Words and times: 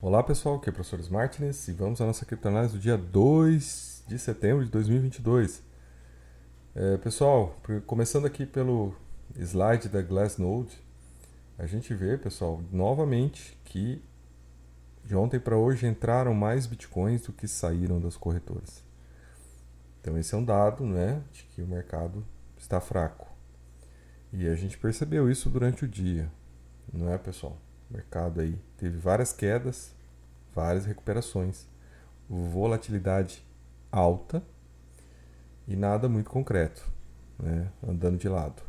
Olá 0.00 0.22
pessoal, 0.22 0.54
aqui 0.54 0.68
é 0.68 0.70
o 0.70 0.74
professor 0.74 1.10
Martins 1.10 1.66
e 1.66 1.72
vamos 1.72 2.00
à 2.00 2.06
nossa 2.06 2.24
criptoanálise 2.24 2.72
do 2.72 2.78
dia 2.78 2.96
2 2.96 4.04
de 4.06 4.16
setembro 4.16 4.64
de 4.64 4.70
2022. 4.70 5.60
É, 6.72 6.96
pessoal, 6.98 7.56
começando 7.84 8.24
aqui 8.24 8.46
pelo 8.46 8.94
slide 9.34 9.88
da 9.88 10.00
Glassnode, 10.00 10.80
a 11.58 11.66
gente 11.66 11.92
vê, 11.94 12.16
pessoal, 12.16 12.62
novamente 12.70 13.58
que 13.64 14.00
de 15.04 15.16
ontem 15.16 15.40
para 15.40 15.56
hoje 15.56 15.84
entraram 15.84 16.32
mais 16.32 16.64
bitcoins 16.64 17.22
do 17.22 17.32
que 17.32 17.48
saíram 17.48 18.00
das 18.00 18.16
corretoras. 18.16 18.84
Então 20.00 20.16
esse 20.16 20.32
é 20.32 20.38
um 20.38 20.44
dado, 20.44 20.86
né, 20.86 21.24
de 21.32 21.42
que 21.42 21.60
o 21.60 21.66
mercado 21.66 22.24
está 22.56 22.80
fraco. 22.80 23.26
E 24.32 24.46
a 24.46 24.54
gente 24.54 24.78
percebeu 24.78 25.28
isso 25.28 25.50
durante 25.50 25.84
o 25.84 25.88
dia, 25.88 26.30
não 26.92 27.12
é, 27.12 27.18
pessoal? 27.18 27.58
O 27.90 27.94
mercado 27.94 28.40
aí 28.40 28.58
teve 28.76 28.98
várias 28.98 29.32
quedas, 29.32 29.92
várias 30.54 30.84
recuperações, 30.84 31.66
volatilidade 32.28 33.42
alta 33.90 34.42
e 35.66 35.74
nada 35.74 36.08
muito 36.08 36.28
concreto, 36.28 36.84
né? 37.38 37.68
andando 37.86 38.18
de 38.18 38.28
lado. 38.28 38.62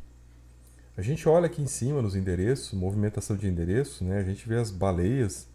A 0.96 1.02
gente 1.02 1.28
olha 1.28 1.46
aqui 1.46 1.62
em 1.62 1.68
cima 1.68 2.02
nos 2.02 2.16
endereços, 2.16 2.74
movimentação 2.74 3.36
de 3.36 3.48
endereço, 3.48 4.04
né? 4.04 4.20
a 4.20 4.24
gente 4.24 4.48
vê 4.48 4.58
as 4.58 4.72
baleias 4.72 5.48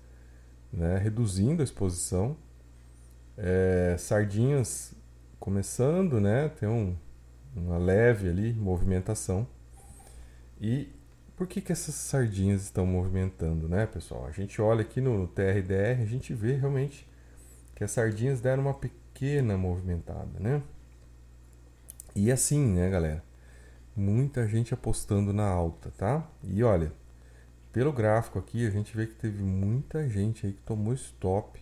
né? 0.73 0.99
reduzindo 0.99 1.63
a 1.63 1.65
exposição, 1.65 2.37
é, 3.37 3.97
sardinhas 3.99 4.93
começando, 5.39 6.21
né? 6.21 6.49
tem 6.49 6.69
um, 6.69 6.97
uma 7.55 7.79
leve 7.79 8.29
ali 8.29 8.53
movimentação 8.53 9.47
e 10.61 10.89
por 11.37 11.47
que, 11.47 11.61
que 11.61 11.73
essas 11.73 11.95
sardinhas 11.95 12.63
estão 12.63 12.87
movimentando, 12.87 13.69
né, 13.69 13.87
pessoal? 13.87 14.27
A 14.27 14.31
gente 14.31 14.61
olha 14.63 14.83
aqui 14.83 15.01
no 15.01 15.27
TRDR, 15.27 16.03
a 16.03 16.07
gente 16.07 16.33
vê 16.33 16.55
realmente 16.55 17.09
que 17.75 17.83
as 17.83 17.91
sardinhas 17.91 18.41
deram 18.41 18.63
uma 18.63 18.75
pequena 18.75 19.57
movimentada, 19.57 20.39
né? 20.39 20.63
E 22.15 22.31
assim, 22.31 22.65
né, 22.65 22.89
galera? 22.89 23.23
Muita 23.97 24.47
gente 24.47 24.73
apostando 24.73 25.33
na 25.33 25.47
alta, 25.49 25.91
tá? 25.97 26.29
E 26.43 26.63
olha, 26.63 26.93
pelo 27.73 27.93
gráfico 27.93 28.39
aqui, 28.39 28.67
a 28.67 28.71
gente 28.71 28.97
vê 28.97 29.07
que 29.07 29.15
teve 29.15 29.43
muita 29.43 30.09
gente 30.09 30.47
aí 30.47 30.53
que 30.53 30.63
tomou 30.63 30.95
stop, 30.95 31.61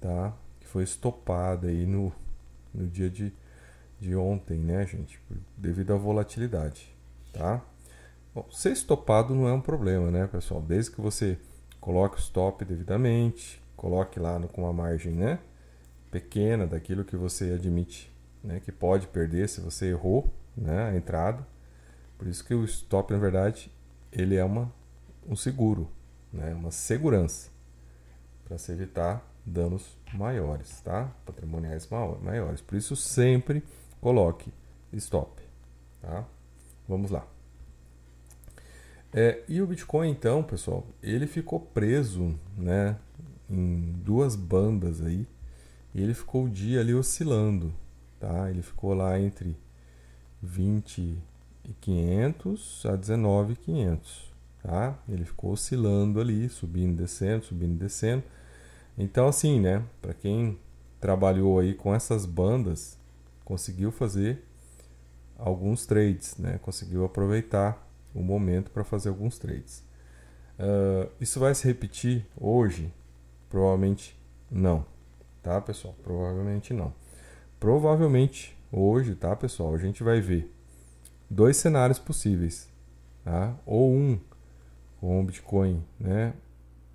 tá? 0.00 0.34
Que 0.60 0.66
foi 0.66 0.84
estopada 0.84 1.68
aí 1.68 1.84
no, 1.84 2.10
no 2.72 2.86
dia 2.86 3.10
de, 3.10 3.30
de 4.00 4.16
ontem, 4.16 4.58
né, 4.58 4.86
gente? 4.86 5.20
Devido 5.56 5.92
à 5.92 5.96
volatilidade, 5.96 6.96
tá? 7.30 7.62
Bom, 8.34 8.44
ser 8.50 8.72
estopado 8.72 9.32
não 9.32 9.46
é 9.46 9.52
um 9.52 9.60
problema, 9.60 10.10
né, 10.10 10.26
pessoal? 10.26 10.60
Desde 10.60 10.90
que 10.90 11.00
você 11.00 11.38
coloque 11.80 12.16
o 12.16 12.18
stop 12.18 12.64
devidamente, 12.64 13.62
coloque 13.76 14.18
lá 14.18 14.40
no, 14.40 14.48
com 14.48 14.62
uma 14.62 14.72
margem 14.72 15.12
né, 15.12 15.38
pequena 16.10 16.66
daquilo 16.66 17.04
que 17.04 17.16
você 17.16 17.52
admite 17.52 18.12
né, 18.42 18.58
que 18.58 18.72
pode 18.72 19.06
perder 19.06 19.48
se 19.48 19.60
você 19.60 19.90
errou 19.90 20.34
né, 20.56 20.90
a 20.90 20.96
entrada. 20.96 21.46
Por 22.18 22.26
isso 22.26 22.44
que 22.44 22.52
o 22.54 22.64
stop, 22.64 23.12
na 23.12 23.20
verdade, 23.20 23.70
ele 24.10 24.34
é 24.34 24.44
uma, 24.44 24.72
um 25.28 25.36
seguro, 25.36 25.88
né, 26.32 26.52
uma 26.54 26.72
segurança 26.72 27.50
para 28.44 28.58
se 28.58 28.72
evitar 28.72 29.24
danos 29.46 29.96
maiores, 30.12 30.80
tá? 30.80 31.08
Patrimoniais 31.24 31.88
maiores. 32.20 32.60
Por 32.60 32.76
isso 32.76 32.96
sempre 32.96 33.62
coloque 34.00 34.52
stop, 34.92 35.40
tá? 36.00 36.24
Vamos 36.88 37.12
lá. 37.12 37.33
É, 39.16 39.44
e 39.48 39.62
o 39.62 39.66
Bitcoin, 39.68 40.10
então, 40.10 40.42
pessoal, 40.42 40.84
ele 41.00 41.28
ficou 41.28 41.60
preso 41.60 42.36
né, 42.58 42.96
em 43.48 43.92
duas 44.04 44.34
bandas 44.34 45.00
aí. 45.00 45.24
E 45.94 46.02
ele 46.02 46.12
ficou 46.12 46.46
o 46.46 46.50
dia 46.50 46.80
ali 46.80 46.92
oscilando. 46.92 47.72
Tá? 48.18 48.50
Ele 48.50 48.60
ficou 48.60 48.92
lá 48.92 49.20
entre 49.20 49.56
20.500 50.44 52.92
a 52.92 52.98
19.500. 52.98 54.00
Tá? 54.60 54.98
Ele 55.08 55.24
ficou 55.24 55.52
oscilando 55.52 56.20
ali, 56.20 56.48
subindo, 56.48 56.96
descendo, 56.96 57.44
subindo, 57.44 57.78
descendo. 57.78 58.24
Então, 58.98 59.28
assim, 59.28 59.60
né? 59.60 59.84
Para 60.02 60.12
quem 60.12 60.58
trabalhou 61.00 61.60
aí 61.60 61.74
com 61.74 61.94
essas 61.94 62.26
bandas, 62.26 62.98
conseguiu 63.44 63.92
fazer 63.92 64.42
alguns 65.38 65.86
trades, 65.86 66.36
né? 66.36 66.58
Conseguiu 66.58 67.04
aproveitar 67.04 67.83
o 68.14 68.22
momento 68.22 68.70
para 68.70 68.84
fazer 68.84 69.08
alguns 69.08 69.38
trades. 69.38 69.84
Uh, 70.58 71.10
isso 71.20 71.40
vai 71.40 71.54
se 71.54 71.66
repetir 71.66 72.26
hoje? 72.36 72.92
Provavelmente 73.50 74.16
não, 74.50 74.86
tá 75.42 75.60
pessoal? 75.60 75.94
Provavelmente 76.02 76.72
não. 76.72 76.92
Provavelmente 77.58 78.56
hoje, 78.70 79.14
tá 79.14 79.34
pessoal? 79.34 79.74
A 79.74 79.78
gente 79.78 80.02
vai 80.02 80.20
ver 80.20 80.52
dois 81.28 81.56
cenários 81.56 81.98
possíveis, 81.98 82.68
tá? 83.24 83.56
Ou 83.66 83.92
um 83.92 84.18
com 85.00 85.20
o 85.20 85.24
Bitcoin, 85.24 85.82
né? 85.98 86.34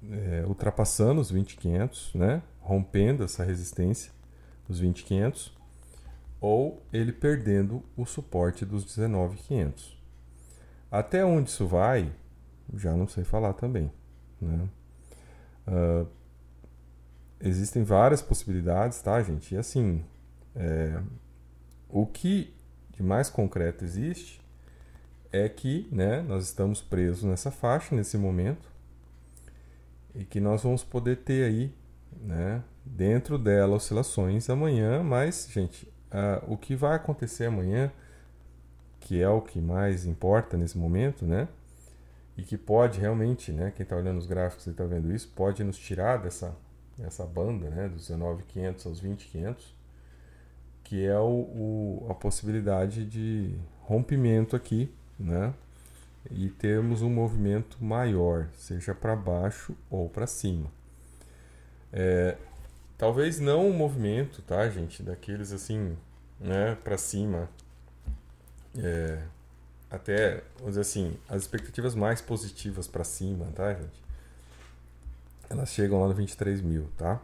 É, 0.09 0.45
ultrapassando 0.47 1.19
os 1.19 1.31
20.500, 1.31 2.15
né? 2.15 2.41
Rompendo 2.61 3.23
essa 3.23 3.43
resistência 3.43 4.11
dos 4.67 4.81
20.500, 4.81 5.51
ou 6.39 6.81
ele 6.93 7.11
perdendo 7.11 7.83
o 7.97 8.05
suporte 8.05 8.65
dos 8.65 8.85
19.500. 8.85 9.98
Até 10.91 11.23
onde 11.23 11.49
isso 11.49 11.67
vai, 11.67 12.11
já 12.73 12.95
não 12.95 13.07
sei 13.07 13.23
falar 13.23 13.53
também. 13.53 13.91
Né? 14.41 14.67
Uh, 15.67 16.07
existem 17.39 17.83
várias 17.83 18.21
possibilidades, 18.21 19.01
tá, 19.01 19.21
gente? 19.21 19.53
E 19.53 19.57
assim, 19.57 20.03
é, 20.55 21.01
o 21.87 22.05
que 22.05 22.53
de 22.91 23.03
mais 23.03 23.29
concreto 23.29 23.83
existe 23.85 24.41
é 25.31 25.47
que 25.47 25.87
né, 25.91 26.21
nós 26.21 26.45
estamos 26.45 26.81
presos 26.81 27.23
nessa 27.23 27.51
faixa 27.51 27.95
nesse 27.95 28.17
momento 28.17 28.67
e 30.15 30.25
que 30.25 30.39
nós 30.39 30.63
vamos 30.63 30.83
poder 30.83 31.17
ter 31.17 31.45
aí 31.45 31.73
né, 32.19 32.63
dentro 32.83 33.37
dela 33.37 33.75
oscilações 33.75 34.49
amanhã, 34.49 35.03
mas, 35.03 35.47
gente, 35.51 35.85
uh, 36.11 36.51
o 36.51 36.57
que 36.57 36.75
vai 36.75 36.95
acontecer 36.95 37.45
amanhã 37.45 37.91
que 39.09 39.19
é 39.19 39.27
o 39.27 39.41
que 39.41 39.59
mais 39.59 40.05
importa 40.05 40.55
nesse 40.55 40.77
momento, 40.77 41.25
né? 41.25 41.47
E 42.37 42.43
que 42.43 42.55
pode 42.55 42.99
realmente, 42.99 43.51
né? 43.51 43.73
Quem 43.75 43.83
está 43.83 43.95
olhando 43.95 44.19
os 44.19 44.27
gráficos 44.27 44.67
e 44.67 44.69
está 44.69 44.83
vendo 44.83 45.11
isso, 45.11 45.27
pode 45.35 45.63
nos 45.63 45.79
tirar 45.79 46.17
dessa, 46.17 46.55
dessa 46.95 47.25
banda, 47.25 47.71
né? 47.71 47.89
Dos 47.89 48.07
19.500 48.07 48.85
aos 48.85 49.01
20.500, 49.01 49.55
que 50.83 51.03
é 51.07 51.17
o, 51.17 51.25
o, 51.25 52.07
a 52.07 52.13
possibilidade 52.13 53.03
de 53.03 53.55
rompimento 53.81 54.55
aqui, 54.55 54.93
né? 55.19 55.55
E 56.29 56.49
termos 56.49 57.01
um 57.01 57.09
movimento 57.09 57.83
maior, 57.83 58.47
seja 58.53 58.93
para 58.93 59.15
baixo 59.15 59.75
ou 59.89 60.07
para 60.07 60.27
cima. 60.27 60.69
É, 61.91 62.37
talvez 62.95 63.39
não 63.39 63.69
um 63.69 63.73
movimento, 63.73 64.43
tá, 64.43 64.69
gente? 64.69 65.01
Daqueles 65.01 65.51
assim, 65.51 65.97
né? 66.39 66.77
Para 66.83 66.95
cima, 66.95 67.49
é, 68.77 69.23
até, 69.89 70.43
vamos 70.57 70.71
dizer 70.71 70.81
assim, 70.81 71.17
as 71.27 71.41
expectativas 71.41 71.95
mais 71.95 72.21
positivas 72.21 72.87
para 72.87 73.03
cima, 73.03 73.45
tá, 73.55 73.73
gente? 73.73 74.03
Elas 75.49 75.69
chegam 75.69 75.99
lá 75.99 76.07
no 76.07 76.13
23 76.13 76.61
mil, 76.61 76.87
tá? 76.95 77.19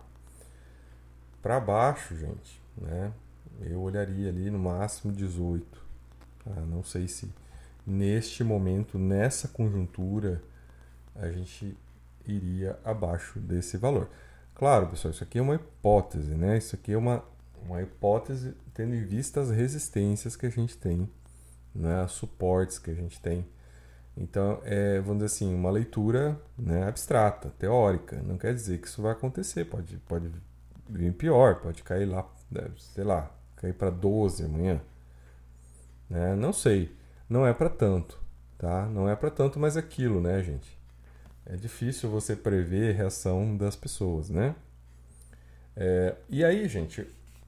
Para 1.41 1.59
baixo, 1.59 2.15
gente, 2.15 2.59
né? 2.75 3.13
Eu 3.61 3.81
olharia 3.81 4.29
ali 4.29 4.49
no 4.49 4.57
máximo 4.57 5.13
18. 5.13 5.85
Tá? 6.43 6.51
Não 6.61 6.83
sei 6.83 7.07
se 7.07 7.31
neste 7.85 8.43
momento, 8.43 8.97
nessa 8.97 9.47
conjuntura, 9.47 10.41
a 11.15 11.29
gente 11.29 11.77
iria 12.25 12.79
abaixo 12.83 13.39
desse 13.39 13.77
valor. 13.77 14.09
Claro, 14.55 14.87
pessoal, 14.87 15.11
isso 15.11 15.23
aqui 15.23 15.37
é 15.37 15.41
uma 15.41 15.55
hipótese, 15.55 16.33
né? 16.33 16.57
Isso 16.57 16.75
aqui 16.75 16.93
é 16.93 16.97
uma, 16.97 17.23
uma 17.63 17.81
hipótese 17.83 18.55
tendo 18.73 18.95
em 18.95 19.05
vista 19.05 19.39
as 19.39 19.51
resistências 19.51 20.35
que 20.35 20.47
a 20.47 20.49
gente 20.49 20.75
tem 20.75 21.07
né, 21.75 22.07
suportes 22.07 22.79
que 22.79 22.89
a 22.89 22.93
gente 22.93 23.19
tem. 23.19 23.45
Então, 24.17 24.61
é, 24.63 24.99
vamos 25.01 25.23
dizer 25.23 25.25
assim, 25.25 25.53
uma 25.53 25.69
leitura 25.69 26.39
né, 26.57 26.87
abstrata, 26.87 27.49
teórica. 27.59 28.21
Não 28.23 28.37
quer 28.37 28.53
dizer 28.53 28.79
que 28.79 28.87
isso 28.87 29.01
vai 29.01 29.11
acontecer. 29.11 29.65
Pode, 29.65 29.97
pode 29.97 30.31
vir 30.89 31.13
pior, 31.13 31.55
pode 31.55 31.83
cair 31.83 32.05
lá, 32.05 32.25
né, 32.49 32.69
sei 32.77 33.03
lá, 33.03 33.29
cair 33.57 33.73
para 33.73 33.89
12 33.89 34.45
amanhã. 34.45 34.81
Né? 36.09 36.33
Não 36.35 36.53
sei. 36.53 36.95
Não 37.29 37.45
é 37.45 37.53
para 37.53 37.69
tanto, 37.69 38.17
tá? 38.57 38.85
Não 38.85 39.09
é 39.09 39.15
para 39.15 39.31
tanto, 39.31 39.59
mas 39.59 39.75
é 39.75 39.79
aquilo, 39.79 40.21
né, 40.21 40.41
gente? 40.43 40.77
É 41.45 41.55
difícil 41.55 42.09
você 42.09 42.35
prever 42.35 42.93
a 42.93 42.97
reação 42.97 43.57
das 43.57 43.75
pessoas, 43.75 44.29
né? 44.29 44.55
É, 45.75 46.15
e 46.29 46.45
aí, 46.45 46.67
gente, 46.67 47.05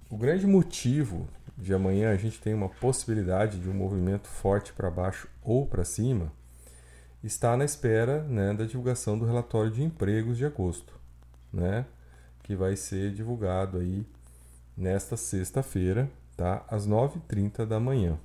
o 0.10 0.18
grande 0.18 0.46
motivo 0.46 1.28
de 1.58 1.74
amanhã 1.74 2.12
a 2.12 2.18
gente 2.18 2.40
tem 2.40 2.54
uma 2.54 2.70
possibilidade 2.70 3.60
de 3.60 3.70
um 3.70 3.74
movimento 3.74 4.28
forte 4.28 4.72
para 4.74 4.92
baixo 4.92 5.28
ou 5.42 5.66
para 5.66 5.84
cima, 5.84 6.32
está 7.24 7.58
na 7.58 7.66
espera 7.66 8.24
né, 8.24 8.54
da 8.54 8.66
divulgação 8.66 9.18
do 9.18 9.26
relatório 9.26 9.72
de 9.72 9.84
empregos 9.84 10.38
de 10.38 10.46
agosto. 10.46 10.98
né, 11.52 11.86
que 12.44 12.56
vai 12.56 12.76
ser 12.76 13.14
divulgado 13.14 13.78
aí 13.78 14.06
nesta 14.76 15.18
sexta-feira, 15.18 16.10
tá, 16.36 16.64
às 16.70 16.88
9h30 16.88 17.66
da 17.66 17.80
manhã. 17.80 18.18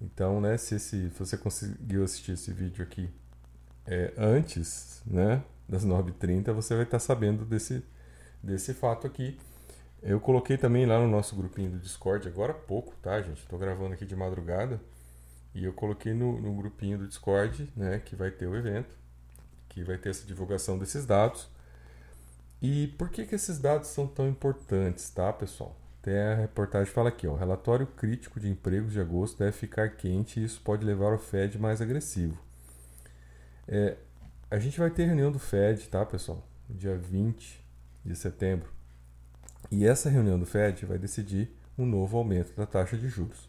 Então, 0.00 0.40
né, 0.40 0.56
se, 0.56 0.76
esse, 0.76 1.10
se 1.10 1.18
você 1.18 1.36
conseguiu 1.36 2.04
assistir 2.04 2.32
esse 2.32 2.52
vídeo 2.52 2.82
aqui 2.82 3.10
é, 3.86 4.12
antes, 4.16 5.02
né, 5.06 5.42
das 5.68 5.84
9h30, 5.84 6.52
você 6.52 6.74
vai 6.74 6.84
estar 6.84 6.98
sabendo 6.98 7.44
desse, 7.44 7.82
desse 8.42 8.72
fato 8.72 9.06
aqui. 9.06 9.38
Eu 10.02 10.20
coloquei 10.20 10.56
também 10.56 10.86
lá 10.86 10.98
no 10.98 11.08
nosso 11.08 11.34
grupinho 11.34 11.70
do 11.70 11.78
Discord, 11.78 12.28
agora 12.28 12.52
há 12.52 12.54
pouco, 12.54 12.94
tá, 13.02 13.20
gente? 13.20 13.38
Estou 13.38 13.58
gravando 13.58 13.94
aqui 13.94 14.04
de 14.04 14.14
madrugada. 14.14 14.80
E 15.54 15.64
eu 15.64 15.72
coloquei 15.72 16.12
no, 16.12 16.38
no 16.40 16.54
grupinho 16.54 16.98
do 16.98 17.08
Discord, 17.08 17.72
né, 17.74 17.98
que 18.04 18.14
vai 18.14 18.30
ter 18.30 18.46
o 18.46 18.54
evento, 18.54 18.94
que 19.68 19.82
vai 19.82 19.96
ter 19.96 20.10
essa 20.10 20.26
divulgação 20.26 20.78
desses 20.78 21.06
dados. 21.06 21.48
E 22.60 22.88
por 22.98 23.08
que, 23.08 23.24
que 23.24 23.34
esses 23.34 23.58
dados 23.58 23.88
são 23.88 24.06
tão 24.06 24.28
importantes, 24.28 25.08
tá, 25.08 25.32
pessoal? 25.32 25.74
Tem 26.02 26.18
a 26.18 26.34
reportagem 26.34 26.92
fala 26.92 27.08
aqui, 27.08 27.26
ó, 27.26 27.32
o 27.32 27.36
relatório 27.36 27.86
crítico 27.86 28.38
de 28.38 28.48
empregos 28.48 28.92
de 28.92 29.00
agosto 29.00 29.38
deve 29.38 29.52
ficar 29.52 29.96
quente 29.96 30.38
e 30.38 30.44
isso 30.44 30.60
pode 30.60 30.84
levar 30.84 31.12
o 31.14 31.18
Fed 31.18 31.58
mais 31.58 31.80
agressivo. 31.80 32.38
É, 33.66 33.96
a 34.50 34.58
gente 34.58 34.78
vai 34.78 34.90
ter 34.90 35.06
reunião 35.06 35.32
do 35.32 35.38
Fed, 35.38 35.88
tá, 35.88 36.04
pessoal? 36.04 36.46
Dia 36.68 36.96
20 36.96 37.64
de 38.04 38.14
setembro. 38.14 38.75
E 39.70 39.86
essa 39.86 40.08
reunião 40.08 40.38
do 40.38 40.46
Fed 40.46 40.86
vai 40.86 40.98
decidir 40.98 41.50
um 41.76 41.84
novo 41.84 42.16
aumento 42.16 42.54
da 42.54 42.66
taxa 42.66 42.96
de 42.96 43.08
juros. 43.08 43.48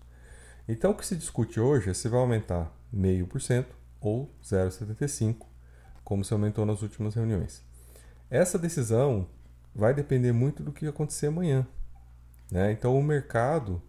Então, 0.68 0.92
o 0.92 0.96
que 0.96 1.06
se 1.06 1.16
discute 1.16 1.60
hoje 1.60 1.90
é 1.90 1.94
se 1.94 2.10
vai 2.10 2.20
aumentar 2.20 2.72
0,5% 2.94 3.66
ou 4.02 4.30
0,75%, 4.44 5.38
como 6.04 6.24
se 6.26 6.34
aumentou 6.34 6.66
nas 6.66 6.82
últimas 6.82 7.16
reuniões. 7.16 7.64
Essa 8.30 8.58
decisão 8.58 9.28
vai 9.74 9.94
depender 9.94 10.32
muito 10.32 10.64
do 10.64 10.72
que 10.72 10.88
acontecer 10.88 11.28
amanhã. 11.28 11.66
Né? 12.52 12.72
Então, 12.72 12.98
o 12.98 13.04
mercado 13.04 13.82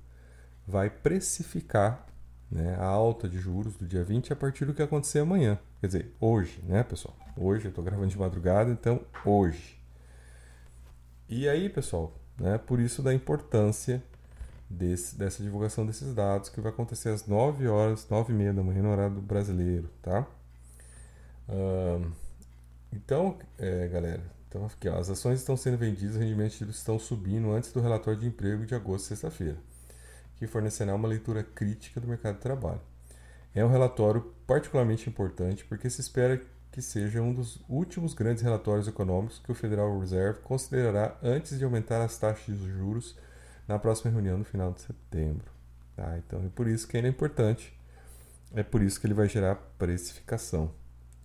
vai 0.66 0.90
precificar 0.90 2.06
né, 2.50 2.76
a 2.76 2.84
alta 2.84 3.28
de 3.28 3.38
juros 3.38 3.76
do 3.76 3.86
dia 3.86 4.04
20 4.04 4.32
a 4.32 4.36
partir 4.36 4.64
do 4.64 4.74
que 4.74 4.82
acontecer 4.82 5.20
amanhã. 5.20 5.58
Quer 5.80 5.86
dizer, 5.86 6.14
hoje, 6.20 6.62
né, 6.66 6.82
pessoal? 6.82 7.16
Hoje, 7.36 7.66
eu 7.66 7.70
estou 7.70 7.84
gravando 7.84 8.08
de 8.08 8.18
madrugada, 8.18 8.70
então 8.70 9.00
hoje. 9.24 9.77
E 11.28 11.46
aí, 11.46 11.68
pessoal, 11.68 12.18
né, 12.38 12.56
por 12.56 12.80
isso 12.80 13.02
da 13.02 13.12
importância 13.12 14.02
desse, 14.68 15.14
dessa 15.14 15.42
divulgação 15.42 15.84
desses 15.84 16.14
dados, 16.14 16.48
que 16.48 16.58
vai 16.60 16.72
acontecer 16.72 17.10
às 17.10 17.26
9 17.26 17.68
horas, 17.68 18.08
9 18.08 18.32
e 18.32 18.36
meia 18.36 18.52
da 18.54 18.62
manhã 18.62 18.82
no 18.82 18.90
horário 18.90 19.20
brasileiro, 19.20 19.90
tá? 20.00 20.26
Uh, 21.46 22.10
então, 22.90 23.38
é, 23.58 23.88
galera, 23.88 24.22
então 24.48 24.64
aqui, 24.64 24.88
ó, 24.88 24.98
as 24.98 25.10
ações 25.10 25.40
estão 25.40 25.54
sendo 25.54 25.76
vendidas, 25.76 26.14
os 26.14 26.20
rendimentos 26.20 26.58
estão 26.62 26.98
subindo 26.98 27.52
antes 27.52 27.72
do 27.72 27.80
relatório 27.80 28.18
de 28.18 28.26
emprego 28.26 28.64
de 28.64 28.74
agosto, 28.74 29.08
sexta-feira, 29.08 29.58
que 30.36 30.46
fornecerá 30.46 30.94
uma 30.94 31.08
leitura 31.08 31.42
crítica 31.42 32.00
do 32.00 32.08
mercado 32.08 32.36
de 32.36 32.40
trabalho. 32.40 32.80
É 33.54 33.62
um 33.62 33.68
relatório 33.68 34.32
particularmente 34.46 35.10
importante 35.10 35.64
porque 35.66 35.90
se 35.90 36.00
espera 36.00 36.40
que 36.70 36.82
seja 36.82 37.22
um 37.22 37.32
dos 37.32 37.60
últimos 37.68 38.14
grandes 38.14 38.42
relatórios 38.42 38.86
econômicos 38.86 39.38
que 39.38 39.50
o 39.50 39.54
Federal 39.54 39.98
Reserve 39.98 40.40
considerará 40.40 41.16
antes 41.22 41.58
de 41.58 41.64
aumentar 41.64 42.02
as 42.02 42.18
taxas 42.18 42.58
de 42.58 42.70
juros 42.70 43.16
na 43.66 43.78
próxima 43.78 44.10
reunião 44.10 44.38
no 44.38 44.44
final 44.44 44.72
de 44.72 44.80
setembro. 44.80 45.50
Tá? 45.96 46.16
Então 46.18 46.44
é 46.44 46.48
por 46.48 46.68
isso 46.68 46.86
que 46.86 46.96
ele 46.96 47.06
é 47.06 47.10
importante. 47.10 47.76
É 48.54 48.62
por 48.62 48.82
isso 48.82 49.00
que 49.00 49.06
ele 49.06 49.14
vai 49.14 49.28
gerar 49.28 49.56
precificação. 49.78 50.72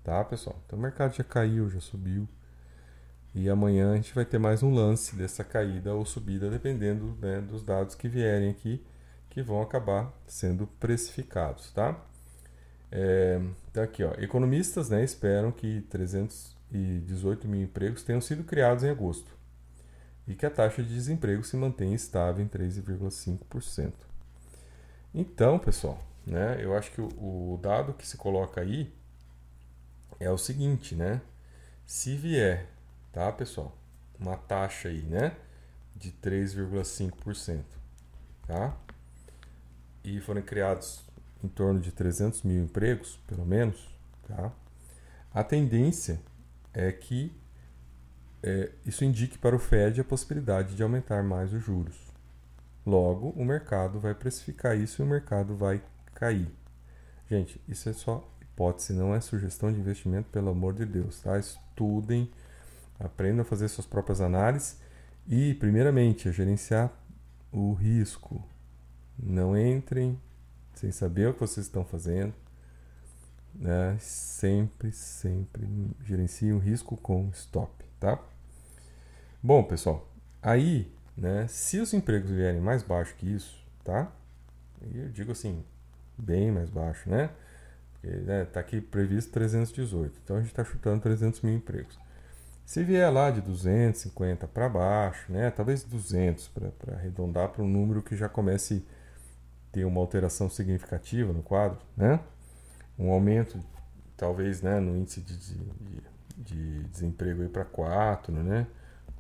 Tá, 0.04 0.24
pessoal? 0.24 0.62
Então 0.66 0.78
o 0.78 0.82
mercado 0.82 1.16
já 1.16 1.24
caiu, 1.24 1.70
já 1.70 1.80
subiu. 1.80 2.28
E 3.34 3.50
amanhã 3.50 3.94
a 3.94 3.96
gente 3.96 4.14
vai 4.14 4.26
ter 4.26 4.38
mais 4.38 4.62
um 4.62 4.74
lance 4.74 5.16
dessa 5.16 5.44
caída 5.44 5.94
ou 5.94 6.06
subida, 6.06 6.50
dependendo 6.50 7.18
né, 7.20 7.42
dos 7.42 7.64
dados 7.64 7.96
que 7.96 8.08
vierem 8.08 8.50
aqui, 8.50 8.86
que 9.30 9.42
vão 9.42 9.62
acabar 9.62 10.14
sendo 10.28 10.68
precificados, 10.68 11.72
tá? 11.72 12.00
É, 12.96 13.42
então 13.72 13.84
aqui, 13.84 14.04
ó, 14.04 14.14
economistas 14.20 14.88
né, 14.92 15.04
esperam 15.04 15.52
que 15.52 15.82
318 15.90 17.48
mil 17.48 17.64
empregos 17.64 18.04
tenham 18.04 18.22
sido 18.22 18.44
criados 18.44 18.84
em 18.84 18.90
agosto 18.90 19.36
e 20.28 20.36
que 20.36 20.46
a 20.46 20.50
taxa 20.52 20.84
de 20.84 20.94
desemprego 20.94 21.44
se 21.44 21.58
mantenha 21.58 21.96
estável 21.96 22.46
em 22.46 22.48
3,5%. 22.48 23.94
Então, 25.12 25.58
pessoal, 25.58 26.06
né, 26.24 26.64
eu 26.64 26.78
acho 26.78 26.92
que 26.92 27.02
o, 27.02 27.08
o, 27.08 27.60
dado 27.60 27.96
que 27.96 28.06
se 28.08 28.16
coloca 28.16 28.62
aí 28.62 28.94
é 30.20 30.30
o 30.30 30.38
seguinte, 30.38 30.94
né? 30.94 31.20
Se 31.88 32.16
vier, 32.16 32.68
tá, 33.12 33.32
pessoal, 33.32 33.76
uma 34.20 34.38
taxa 34.38 34.90
aí, 34.90 35.02
né, 35.02 35.36
de 35.96 36.12
3,5%, 36.12 37.64
tá? 38.46 38.78
E 40.04 40.22
forem 40.22 40.44
criados 40.44 41.04
em 41.44 41.48
torno 41.48 41.80
de 41.80 41.92
300 41.92 42.44
mil 42.44 42.64
empregos, 42.64 43.20
pelo 43.28 43.46
menos, 43.46 43.94
tá? 44.28 44.52
A 45.34 45.44
tendência 45.44 46.20
é 46.74 46.92
que 46.92 47.36
é, 48.42 48.72
isso 48.86 49.04
indique 49.04 49.38
para 49.38 49.56
o 49.56 49.60
Fed 49.60 50.00
a 50.02 50.04
possibilidade 50.04 50.76
de 50.76 50.84
aumentar 50.84 51.24
mais 51.24 51.54
os 51.54 51.64
juros. 51.64 51.98
Logo, 52.86 53.30
o 53.30 53.46
mercado 53.46 54.00
vai 54.00 54.14
precificar 54.14 54.78
isso 54.78 55.02
e 55.02 55.06
o 55.06 55.08
mercado 55.08 55.56
vai 55.56 55.82
cair. 56.14 56.52
Gente, 57.30 57.60
isso 57.68 57.90
é 57.90 57.94
só 57.94 58.30
hipótese, 58.42 58.94
não 58.94 59.16
é 59.16 59.22
sugestão 59.22 59.72
de 59.72 59.80
investimento, 59.80 60.30
pelo 60.30 60.50
amor 60.50 60.74
de 60.74 60.86
Deus. 60.86 61.22
Tá? 61.22 61.40
Estudem, 61.40 62.30
aprendam 63.00 63.42
a 63.42 63.46
fazer 63.46 63.70
suas 63.70 63.88
próprias 63.88 64.20
análises 64.20 64.78
e, 65.28 65.54
primeiramente, 65.56 66.28
a 66.28 66.32
gerenciar 66.32 66.92
o 67.52 67.74
risco. 67.74 68.44
Não 69.18 69.58
entrem 69.58 70.20
sem 70.74 70.92
saber 70.92 71.30
o 71.30 71.34
que 71.34 71.40
vocês 71.40 71.66
estão 71.66 71.86
fazendo. 71.86 72.34
Né? 73.54 73.98
Sempre, 74.00 74.92
sempre 74.92 75.68
gerenciem 76.04 76.54
o 76.54 76.58
risco 76.58 76.98
com 76.98 77.30
stop, 77.30 77.72
tá? 78.00 78.20
Bom, 79.42 79.64
pessoal, 79.64 80.10
aí, 80.42 80.92
né, 81.18 81.48
se 81.48 81.80
os 81.80 81.94
empregos 81.94 82.32
vierem 82.32 82.62
mais 82.62 82.82
baixo 82.82 83.14
que 83.16 83.30
isso, 83.30 83.62
tá? 83.84 84.12
Eu 84.94 85.10
digo 85.10 85.34
assim, 85.34 85.64
bem 86.18 86.52
mais 86.52 86.70
baixo, 86.70 87.10
né? 87.10 87.30
Porque 87.92 88.08
né, 88.18 88.46
tá 88.46 88.60
aqui 88.60 88.82
previsto 88.82 89.32
318, 89.34 90.20
então 90.24 90.38
a 90.38 90.40
gente 90.40 90.50
está 90.50 90.64
chutando 90.64 91.02
300 91.02 91.42
mil 91.42 91.56
empregos. 91.56 92.00
Se 92.66 92.84
vier 92.84 93.12
lá 93.12 93.30
de 93.30 93.42
250 93.42 94.48
para 94.48 94.70
baixo, 94.70 95.32
né, 95.32 95.52
talvez 95.52 95.84
200 95.84 96.48
para 96.48 96.72
arredondar 96.96 97.50
para 97.50 97.64
um 97.64 97.68
número 97.68 98.02
que 98.02 98.16
já 98.16 98.30
comece 98.30 98.76
a 98.76 99.03
ter 99.74 99.84
uma 99.84 100.00
alteração 100.00 100.50
significativa 100.50 101.34
no 101.34 101.44
quadro, 101.44 101.80
né? 101.98 102.22
Um 102.98 103.12
aumento, 103.12 103.60
talvez, 104.16 104.62
né, 104.62 104.80
no 104.80 104.96
índice 104.96 105.20
de, 105.20 105.38
de, 105.38 106.04
de 106.38 106.84
desemprego 106.84 107.50
para 107.50 107.66
4, 107.66 108.32
né? 108.32 108.68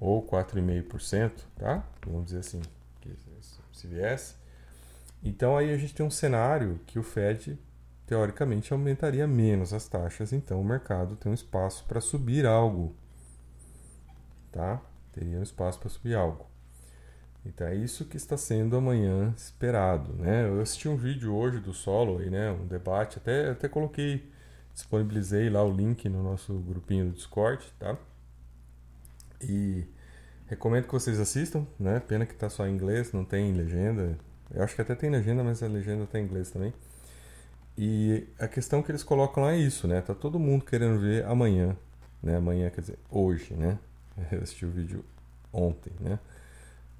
ou 0.03 0.22
4,5%, 0.22 1.31
tá? 1.55 1.81
Vamos 2.05 2.25
dizer 2.25 2.39
assim, 2.39 2.62
se 3.72 3.88
viesse. 3.88 4.36
Então 5.24 5.57
aí 5.57 5.74
a 5.74 5.77
gente 5.77 5.95
tem 5.95 6.05
um 6.05 6.12
cenário 6.12 6.79
que 6.86 7.00
o 7.00 7.03
Fed 7.03 7.57
teoricamente 8.05 8.74
aumentaria 8.74 9.25
menos 9.25 9.72
as 9.72 9.88
taxas, 9.88 10.33
então 10.33 10.60
o 10.60 10.65
mercado 10.65 11.15
tem 11.15 11.31
um 11.31 11.33
espaço 11.33 11.86
para 11.86 12.01
subir 12.01 12.45
algo, 12.45 12.93
tá? 14.51 14.81
Teria 15.13 15.39
um 15.39 15.43
espaço 15.43 15.79
para 15.79 15.89
subir 15.89 16.15
algo. 16.15 16.45
Então 17.45 17.67
é 17.67 17.75
isso 17.75 18.05
que 18.05 18.15
está 18.15 18.38
sendo 18.38 18.75
amanhã 18.77 19.33
esperado, 19.35 20.13
né? 20.13 20.47
Eu 20.47 20.62
assisti 20.62 20.88
um 20.88 20.95
vídeo 20.95 21.33
hoje 21.33 21.59
do 21.59 21.73
Solo 21.73 22.19
aí, 22.19 22.29
né? 22.29 22.51
Um 22.51 22.65
debate, 22.65 23.17
até 23.17 23.50
até 23.50 23.67
coloquei, 23.67 24.31
disponibilizei 24.73 25.50
lá 25.50 25.63
o 25.63 25.71
link 25.71 26.07
no 26.07 26.23
nosso 26.23 26.53
grupinho 26.59 27.05
do 27.07 27.12
Discord, 27.12 27.65
tá? 27.77 27.97
E 29.41 29.85
recomendo 30.47 30.85
que 30.85 30.93
vocês 30.93 31.19
assistam, 31.19 31.67
né? 31.77 32.00
Pena 32.00 32.25
que 32.25 32.33
tá 32.33 32.50
só 32.50 32.65
em 32.65 32.73
inglês, 32.73 33.12
não 33.12 33.25
tem 33.25 33.53
legenda. 33.53 34.17
Eu 34.53 34.63
acho 34.63 34.75
que 34.75 34.81
até 34.81 34.95
tem 34.95 35.09
legenda, 35.09 35.43
mas 35.43 35.62
a 35.62 35.67
legenda 35.67 36.05
tá 36.05 36.19
em 36.19 36.23
inglês 36.23 36.50
também. 36.50 36.73
E 37.77 38.27
a 38.39 38.47
questão 38.47 38.83
que 38.83 38.91
eles 38.91 39.03
colocam 39.03 39.43
lá 39.43 39.53
é 39.53 39.57
isso, 39.57 39.88
né? 39.88 40.00
Tá 40.01 40.13
todo 40.13 40.39
mundo 40.39 40.63
querendo 40.63 41.00
ver 41.00 41.25
amanhã, 41.25 41.75
né? 42.21 42.38
Amanhã, 42.38 42.69
quer 42.69 42.81
dizer, 42.81 43.00
hoje, 43.09 43.53
né? 43.53 43.79
Eu 44.31 44.41
assisti 44.43 44.65
o 44.65 44.71
vídeo 44.71 45.03
ontem, 45.51 45.91
né? 46.00 46.19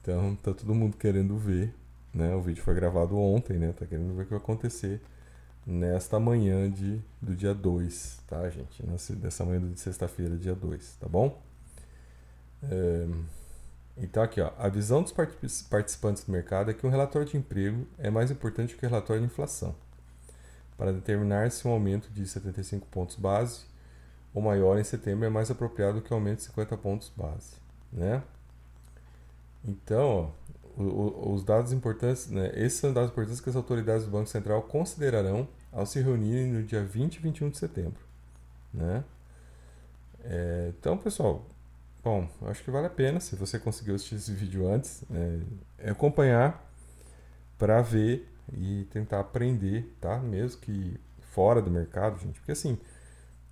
Então 0.04 0.36
tá 0.36 0.54
todo 0.54 0.76
mundo 0.76 0.98
querendo 0.98 1.38
ver, 1.38 1.74
né? 2.14 2.36
O 2.36 2.42
vídeo 2.42 2.62
foi 2.62 2.76
gravado 2.76 3.18
ontem, 3.18 3.58
né? 3.58 3.72
Tá 3.72 3.86
querendo 3.86 4.14
ver 4.14 4.24
o 4.24 4.26
que 4.26 4.32
vai 4.32 4.40
acontecer 4.40 5.02
nesta 5.66 6.20
manhã 6.20 6.70
de, 6.70 7.02
do 7.22 7.34
dia 7.34 7.54
2, 7.54 8.20
tá, 8.28 8.50
gente? 8.50 8.86
Nessa, 8.86 9.46
manhã 9.46 9.62
de 9.62 9.80
sexta-feira, 9.80 10.36
dia 10.36 10.54
2, 10.54 10.98
tá 11.00 11.08
bom? 11.08 11.42
É, 12.64 13.08
então, 13.98 14.22
aqui, 14.22 14.42
ó, 14.42 14.52
a 14.58 14.68
visão 14.68 15.02
dos 15.02 15.14
participantes 15.70 16.26
do 16.26 16.32
mercado 16.34 16.70
é 16.70 16.74
que 16.74 16.86
um 16.86 16.90
relatório 16.90 17.26
de 17.28 17.38
emprego 17.38 17.88
é 17.98 18.10
mais 18.10 18.30
importante 18.30 18.76
que 18.76 18.86
o 18.86 18.90
relatório 18.90 19.22
de 19.22 19.28
inflação. 19.28 19.74
Para 20.78 20.92
determinar 20.92 21.50
se 21.50 21.66
um 21.66 21.72
aumento 21.72 22.10
de 22.10 22.28
75 22.28 22.88
pontos 22.88 23.16
base 23.16 23.62
ou 24.34 24.42
maior 24.42 24.78
em 24.78 24.84
setembro 24.84 25.26
é 25.26 25.30
mais 25.30 25.50
apropriado 25.50 26.02
que 26.02 26.12
o 26.12 26.16
aumento 26.16 26.40
de 26.40 26.46
50 26.46 26.76
pontos 26.78 27.12
base, 27.16 27.56
né? 27.92 28.22
Então, 29.66 30.34
ó, 30.78 30.82
o, 30.82 30.84
o, 30.84 31.34
os 31.34 31.44
dados 31.44 31.72
importantes, 31.72 32.30
né, 32.30 32.52
esses 32.56 32.80
são 32.80 32.92
dados 32.94 33.12
importantes 33.12 33.40
que 33.40 33.50
as 33.50 33.56
autoridades 33.56 34.06
do 34.06 34.12
Banco 34.12 34.28
Central 34.28 34.62
considerarão 34.64 35.48
ao 35.72 35.86
se 35.86 36.02
reunirem 36.02 36.52
no 36.52 36.64
dia 36.64 36.84
20 36.84 37.16
e 37.16 37.20
21 37.20 37.50
de 37.50 37.58
setembro, 37.58 38.02
né? 38.74 39.04
É, 40.24 40.72
então, 40.80 40.98
pessoal, 40.98 41.46
bom, 42.04 42.28
acho 42.44 42.64
que 42.64 42.72
vale 42.72 42.88
a 42.88 42.90
pena, 42.90 43.20
se 43.20 43.36
você 43.36 43.60
conseguiu 43.60 43.96
assistir 43.96 44.16
esse 44.16 44.32
vídeo 44.34 44.68
antes, 44.68 45.04
é, 45.12 45.40
é 45.80 45.90
acompanhar 45.92 46.64
para 47.58 47.82
ver 47.82 48.28
e 48.54 48.86
tentar 48.92 49.20
aprender, 49.20 49.94
tá? 50.00 50.20
Mesmo 50.20 50.62
que 50.62 51.00
fora 51.32 51.62
do 51.62 51.72
mercado, 51.72 52.20
gente, 52.20 52.40
porque 52.40 52.52
assim, 52.52 52.78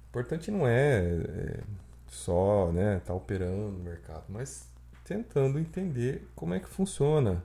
importante 0.09 0.51
não 0.51 0.67
é, 0.67 0.99
é 0.99 1.59
só, 2.07 2.71
né, 2.71 3.01
tá 3.05 3.13
operando 3.13 3.71
no 3.71 3.79
mercado, 3.79 4.25
mas 4.29 4.70
tentando 5.11 5.59
entender 5.59 6.25
como 6.33 6.53
é 6.53 6.59
que 6.59 6.69
funciona, 6.69 7.43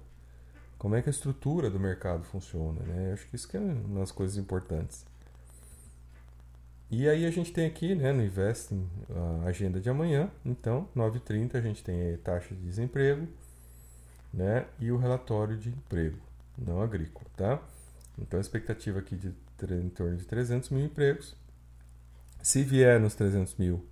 como 0.78 0.94
é 0.94 1.02
que 1.02 1.08
a 1.08 1.10
estrutura 1.10 1.68
do 1.68 1.80
mercado 1.80 2.22
funciona, 2.22 2.80
né? 2.84 3.12
Acho 3.12 3.26
que 3.26 3.34
isso 3.34 3.48
que 3.48 3.56
é 3.56 3.60
uma 3.60 4.00
das 4.00 4.12
coisas 4.12 4.36
importantes. 4.36 5.04
E 6.88 7.08
aí 7.08 7.26
a 7.26 7.30
gente 7.32 7.52
tem 7.52 7.66
aqui, 7.66 7.96
né, 7.96 8.12
no 8.12 8.22
Investing, 8.22 8.88
a 9.44 9.48
agenda 9.48 9.80
de 9.80 9.90
amanhã. 9.90 10.30
Então, 10.44 10.88
9h30 10.94 11.56
a 11.56 11.60
gente 11.60 11.82
tem 11.82 12.16
taxa 12.18 12.54
de 12.54 12.60
desemprego, 12.60 13.26
né, 14.32 14.66
e 14.78 14.92
o 14.92 14.96
relatório 14.96 15.56
de 15.56 15.70
emprego 15.70 16.18
não 16.56 16.80
agrícola, 16.80 17.26
tá? 17.36 17.60
Então, 18.16 18.38
a 18.38 18.40
expectativa 18.40 19.00
aqui 19.00 19.16
de 19.16 19.34
em 19.72 19.88
torno 19.88 20.16
de 20.16 20.24
300 20.24 20.68
mil 20.70 20.84
empregos. 20.84 21.34
Se 22.42 22.62
vier 22.62 23.00
nos 23.00 23.16
300 23.16 23.56
mil, 23.56 23.84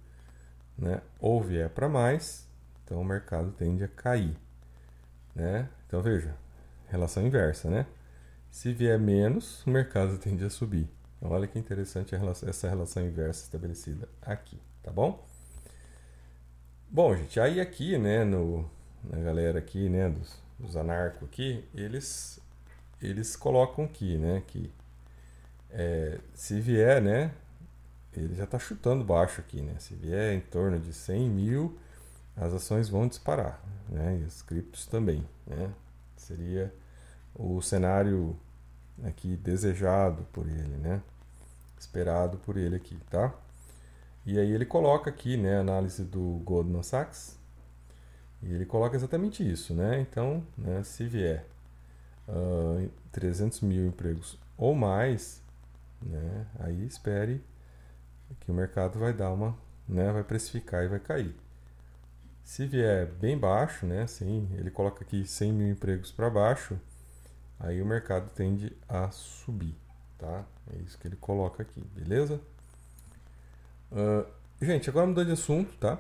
né, 0.79 1.01
ou 1.19 1.43
vier 1.43 1.71
para 1.71 1.89
mais, 1.89 2.47
então 2.85 3.01
o 3.01 3.05
mercado 3.05 3.51
tende 3.53 3.83
a 3.83 3.89
cair, 3.89 4.37
né? 5.35 5.69
Então, 5.87 6.03
veja, 6.03 6.35
relação 6.89 7.27
inversa, 7.27 7.71
né? 7.71 7.87
Se 8.51 8.73
vier 8.73 8.99
menos, 8.99 9.67
o 9.67 9.71
mercado 9.71 10.17
tende 10.19 10.45
a 10.45 10.51
subir. 10.51 10.89
Olha 11.21 11.47
que 11.47 11.59
interessante 11.59 12.15
relação, 12.15 12.49
essa 12.49 12.69
relação 12.69 13.03
inversa 13.03 13.45
estabelecida 13.45 14.09
aqui, 14.21 14.61
tá 14.83 14.93
bom? 14.93 15.27
Bom, 16.91 17.17
gente, 17.17 17.41
aí 17.41 17.61
aqui, 17.61 17.97
né, 17.99 18.25
no, 18.25 18.71
na 19.03 19.19
galera 19.19 19.59
aqui, 19.59 19.89
né, 19.89 20.09
dos, 20.11 20.39
dos 20.59 20.77
anarco 20.77 21.25
aqui, 21.25 21.65
eles, 21.75 22.39
eles 23.01 23.35
colocam 23.35 23.87
aqui, 23.87 24.19
né, 24.19 24.43
que 24.47 24.71
é, 25.71 26.21
se 26.35 26.61
vier, 26.61 27.03
né, 27.03 27.33
ele 28.13 28.35
já 28.35 28.45
está 28.45 28.59
chutando 28.59 29.03
baixo 29.03 29.41
aqui, 29.41 29.61
né, 29.61 29.75
se 29.79 29.95
vier 29.95 30.35
em 30.35 30.41
torno 30.41 30.79
de 30.79 30.93
100 30.93 31.31
mil, 31.31 31.79
as 32.37 32.53
ações 32.53 32.89
vão 32.89 33.07
disparar, 33.09 33.61
né, 33.89 34.19
e 34.21 34.25
os 34.25 34.43
criptos 34.43 34.87
também, 34.87 35.27
né, 35.47 35.73
seria 36.17 36.75
o 37.35 37.61
cenário 37.61 38.37
aqui 39.05 39.37
desejado 39.37 40.25
por 40.33 40.47
ele, 40.47 40.77
né? 40.77 41.03
esperado 41.85 42.39
por 42.39 42.57
ele 42.57 42.77
aqui, 42.77 42.99
tá? 43.11 43.33
E 44.27 44.39
aí 44.39 44.51
ele 44.53 44.65
coloca 44.65 45.11
aqui, 45.11 45.37
né, 45.37 45.59
a 45.59 45.61
análise 45.61 46.03
do 46.03 46.41
Goldman 46.45 46.83
Sachs, 46.83 47.39
e 48.43 48.53
ele 48.53 48.65
coloca 48.65 48.97
exatamente 48.97 49.49
isso, 49.49 49.75
né? 49.75 50.01
Então, 50.01 50.43
né, 50.57 50.83
se 50.83 51.07
vier 51.07 51.47
uh, 52.29 52.87
ah, 52.87 52.91
300 53.13 53.61
mil 53.61 53.87
empregos 53.87 54.39
ou 54.57 54.75
mais, 54.75 55.43
né, 56.01 56.47
aí 56.59 56.87
espere 56.87 57.43
que 58.41 58.51
o 58.51 58.55
mercado 58.55 58.99
vai 58.99 59.13
dar 59.13 59.31
uma, 59.33 59.57
né, 59.89 60.11
vai 60.13 60.25
precificar 60.25 60.85
e 60.85 60.89
vai 60.89 61.01
cair. 61.01 61.35
Se 62.45 62.67
vier 62.67 63.07
bem 63.07 63.37
baixo, 63.37 63.87
né, 63.87 64.03
assim, 64.03 64.49
ele 64.53 64.71
coloca 64.71 65.03
aqui 65.03 65.27
100 65.27 65.53
mil 65.53 65.69
empregos 65.69 66.13
para 66.13 66.31
baixo, 66.31 66.79
aí 67.59 67.81
o 67.83 67.87
mercado 67.87 68.31
tende 68.31 68.77
a 68.89 69.11
subir 69.11 69.75
tá? 70.25 70.45
É 70.73 70.79
isso 70.79 70.99
que 70.99 71.07
ele 71.07 71.17
coloca 71.17 71.63
aqui, 71.63 71.81
beleza? 71.95 72.41
Uh, 73.93 74.27
gente, 74.61 74.89
agora 74.89 75.07
mudando 75.07 75.27
de 75.27 75.33
assunto, 75.33 75.77
tá? 75.77 75.99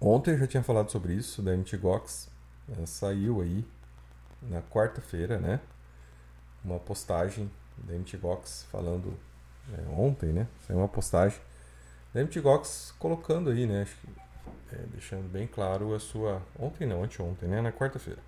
Ontem 0.00 0.32
eu 0.32 0.38
já 0.38 0.46
tinha 0.46 0.62
falado 0.62 0.90
sobre 0.90 1.12
isso, 1.12 1.42
da 1.42 1.56
MTGOX. 1.56 2.30
Uh, 2.68 2.86
saiu 2.86 3.42
aí 3.42 3.64
na 4.42 4.62
quarta-feira, 4.62 5.38
né? 5.38 5.60
Uma 6.64 6.78
postagem 6.78 7.50
da 7.76 7.94
MTGOX 7.94 8.66
falando 8.70 9.14
é, 9.72 9.88
ontem, 9.90 10.32
né? 10.32 10.48
Saiu 10.66 10.78
uma 10.78 10.88
postagem 10.88 11.38
da 12.12 12.22
MTGOX 12.22 12.94
colocando 12.98 13.50
aí, 13.50 13.66
né? 13.66 13.82
Acho 13.82 13.96
que, 13.96 14.08
é, 14.74 14.86
deixando 14.92 15.30
bem 15.30 15.46
claro 15.46 15.94
a 15.94 16.00
sua. 16.00 16.42
Ontem 16.58 16.86
não, 16.86 17.04
anteontem, 17.04 17.48
né? 17.48 17.60
Na 17.60 17.72
quarta-feira. 17.72 18.20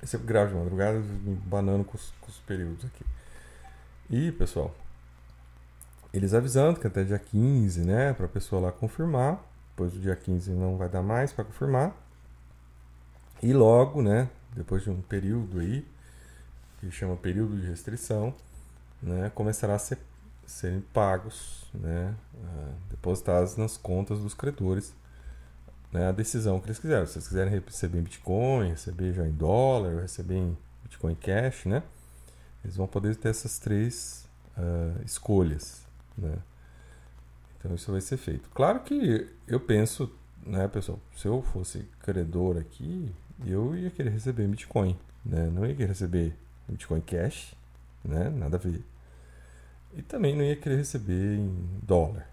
Eu 0.00 0.08
sempre 0.08 0.26
gravo 0.26 0.50
de 0.50 0.56
madrugada, 0.56 1.00
banando 1.44 1.84
com 1.84 1.96
os, 1.96 2.12
com 2.20 2.28
os 2.28 2.38
períodos 2.38 2.84
aqui. 2.84 3.04
E, 4.08 4.32
pessoal, 4.32 4.74
eles 6.12 6.32
avisando 6.32 6.80
que 6.80 6.86
até 6.86 7.04
dia 7.04 7.18
15, 7.18 7.84
né, 7.84 8.12
para 8.14 8.26
a 8.26 8.28
pessoa 8.28 8.62
lá 8.62 8.72
confirmar. 8.72 9.44
Depois 9.70 9.92
do 9.92 10.00
dia 10.00 10.16
15 10.16 10.50
não 10.52 10.76
vai 10.76 10.88
dar 10.88 11.02
mais 11.02 11.32
para 11.32 11.44
confirmar. 11.44 11.94
E 13.42 13.52
logo, 13.52 14.02
né, 14.02 14.28
depois 14.54 14.82
de 14.82 14.90
um 14.90 15.00
período 15.02 15.60
aí, 15.60 15.86
que 16.80 16.90
chama 16.90 17.16
período 17.16 17.60
de 17.60 17.66
restrição, 17.66 18.34
né, 19.02 19.30
começará 19.34 19.74
a 19.74 19.78
ser, 19.78 19.98
serem 20.50 20.80
pagos, 20.80 21.68
né, 21.74 22.14
uh, 22.34 22.74
depositados 22.90 23.56
nas 23.56 23.76
contas 23.76 24.20
dos 24.20 24.34
credores 24.34 24.94
né, 25.92 26.08
a 26.08 26.12
decisão 26.12 26.60
que 26.60 26.66
eles 26.66 26.78
quiserem. 26.78 27.06
Se 27.06 27.14
vocês 27.14 27.28
quiserem 27.28 27.62
receber 27.66 27.98
em 27.98 28.02
Bitcoin, 28.02 28.70
receber 28.70 29.12
já 29.12 29.26
em 29.26 29.32
dólar, 29.32 30.02
receber 30.02 30.36
em 30.36 30.56
Bitcoin 30.82 31.14
Cash, 31.14 31.66
né? 31.66 31.82
Eles 32.64 32.76
vão 32.76 32.86
poder 32.86 33.16
ter 33.16 33.28
essas 33.28 33.58
três 33.58 34.26
uh, 34.56 35.02
escolhas, 35.04 35.82
né? 36.16 36.36
Então 37.58 37.74
isso 37.74 37.90
vai 37.90 38.00
ser 38.00 38.16
feito. 38.16 38.48
Claro 38.50 38.80
que 38.80 39.28
eu 39.46 39.58
penso, 39.58 40.12
né, 40.44 40.68
pessoal, 40.68 40.98
se 41.16 41.26
eu 41.26 41.42
fosse 41.42 41.88
credor 42.00 42.56
aqui, 42.56 43.12
eu 43.46 43.74
ia 43.76 43.90
querer 43.90 44.10
receber 44.10 44.46
Bitcoin, 44.46 44.96
né? 45.24 45.50
Não 45.52 45.66
ia 45.66 45.74
querer 45.74 45.88
receber 45.88 46.34
Bitcoin 46.68 47.00
Cash, 47.00 47.54
né? 48.04 48.28
Nada 48.30 48.56
a 48.56 48.60
ver. 48.60 48.82
E 49.96 50.02
também 50.02 50.36
não 50.36 50.44
ia 50.44 50.56
querer 50.56 50.76
receber 50.76 51.36
em 51.36 51.68
dólar, 51.82 52.28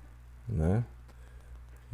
né? 0.48 0.84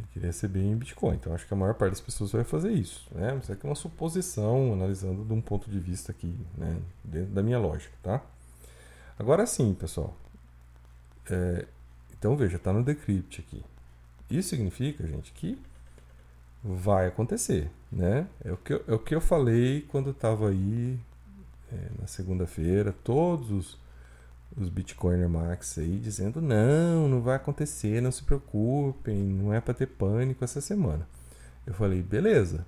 e 0.02 0.12
queria 0.12 0.28
receber 0.28 0.60
em 0.60 0.76
Bitcoin. 0.76 1.14
Então 1.14 1.34
acho 1.34 1.46
que 1.46 1.54
a 1.54 1.56
maior 1.56 1.74
parte 1.74 1.92
das 1.92 2.00
pessoas 2.00 2.32
vai 2.32 2.44
fazer 2.44 2.72
isso. 2.72 3.06
Né? 3.12 3.38
Isso 3.42 3.52
aqui 3.52 3.66
é 3.66 3.68
uma 3.68 3.74
suposição, 3.74 4.72
analisando 4.72 5.24
de 5.24 5.32
um 5.32 5.40
ponto 5.40 5.70
de 5.70 5.78
vista 5.78 6.12
aqui, 6.12 6.34
né? 6.56 6.78
dentro 7.02 7.32
da 7.32 7.42
minha 7.42 7.58
lógica. 7.58 7.94
Tá? 8.02 8.20
Agora 9.18 9.46
sim, 9.46 9.74
pessoal. 9.74 10.16
É, 11.30 11.66
então 12.18 12.36
veja, 12.36 12.56
está 12.56 12.72
no 12.72 12.82
decrypt 12.82 13.40
aqui. 13.40 13.62
Isso 14.30 14.50
significa, 14.50 15.06
gente, 15.06 15.32
que 15.32 15.58
vai 16.62 17.06
acontecer. 17.06 17.70
Né? 17.90 18.26
É, 18.44 18.52
o 18.52 18.56
que 18.56 18.72
eu, 18.72 18.84
é 18.88 18.94
o 18.94 18.98
que 18.98 19.14
eu 19.14 19.20
falei 19.20 19.82
quando 19.82 20.10
estava 20.10 20.48
aí 20.48 20.98
é, 21.72 21.88
na 22.00 22.06
segunda-feira. 22.06 22.94
Todos 23.04 23.78
os 24.56 24.68
Bitcoiner 24.68 25.28
Max 25.28 25.78
aí 25.78 25.98
dizendo: 25.98 26.40
não, 26.40 27.08
não 27.08 27.20
vai 27.20 27.36
acontecer, 27.36 28.00
não 28.00 28.12
se 28.12 28.22
preocupem, 28.22 29.16
não 29.16 29.52
é 29.52 29.60
para 29.60 29.74
ter 29.74 29.86
pânico 29.86 30.44
essa 30.44 30.60
semana. 30.60 31.06
Eu 31.66 31.74
falei: 31.74 32.02
beleza, 32.02 32.66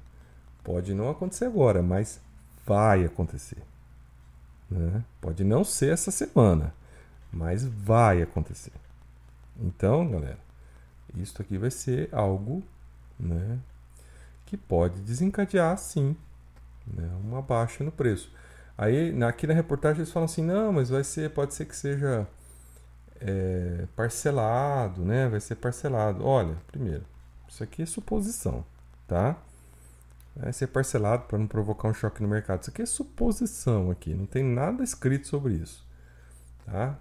pode 0.62 0.95
não 0.95 1.11
acontecer 1.11 1.47
agora, 1.47 1.83
mas 1.83 2.21
vai 2.67 3.05
acontecer. 3.05 3.62
Né? 4.71 5.05
Pode 5.21 5.45
não 5.45 5.64
ser 5.64 5.93
essa 5.93 6.11
semana, 6.11 6.75
mas 7.31 7.64
vai 7.64 8.23
acontecer. 8.23 8.73
Então, 9.61 10.09
galera, 10.11 10.38
isso 11.17 11.41
aqui 11.41 11.59
vai 11.59 11.71
ser 11.71 12.09
algo 12.12 12.62
né, 13.19 13.59
que 14.47 14.57
pode 14.57 15.00
desencadear 15.00 15.79
sim 15.79 16.17
né, 16.87 17.09
uma 17.23 17.41
baixa 17.41 17.85
no 17.85 17.93
preço. 17.93 18.33
Aí 18.76 19.23
aqui 19.23 19.47
na 19.47 19.54
reportagem 19.54 20.00
eles 20.00 20.12
falam 20.12 20.25
assim, 20.25 20.43
não, 20.43 20.73
mas 20.73 20.90
vai 20.90 21.04
ser, 21.04 21.31
pode 21.31 21.54
ser 21.54 21.64
que 21.64 21.76
seja 21.76 22.26
é, 23.21 23.87
parcelado, 23.95 25.04
né? 25.04 25.28
Vai 25.28 25.40
ser 25.40 25.54
parcelado. 25.57 26.25
Olha, 26.25 26.57
primeiro, 26.66 27.04
isso 27.49 27.62
aqui 27.62 27.83
é 27.83 27.87
suposição, 27.87 28.64
tá? 29.07 29.37
Vai 30.37 30.52
ser 30.52 30.66
parcelado 30.66 31.25
para 31.25 31.38
não 31.38 31.47
provocar 31.47 31.88
um 31.88 31.95
choque 31.95 32.21
no 32.21 32.28
mercado. 32.28 32.62
Isso 32.62 32.71
aqui 32.71 32.83
é 32.83 32.87
suposição 32.87 33.90
aqui, 33.90 34.12
não 34.12 34.26
tem 34.26 34.43
nada 34.43 34.83
escrito 34.83 35.28
sobre 35.28 35.54
isso, 35.54 35.87
tá? 36.66 36.99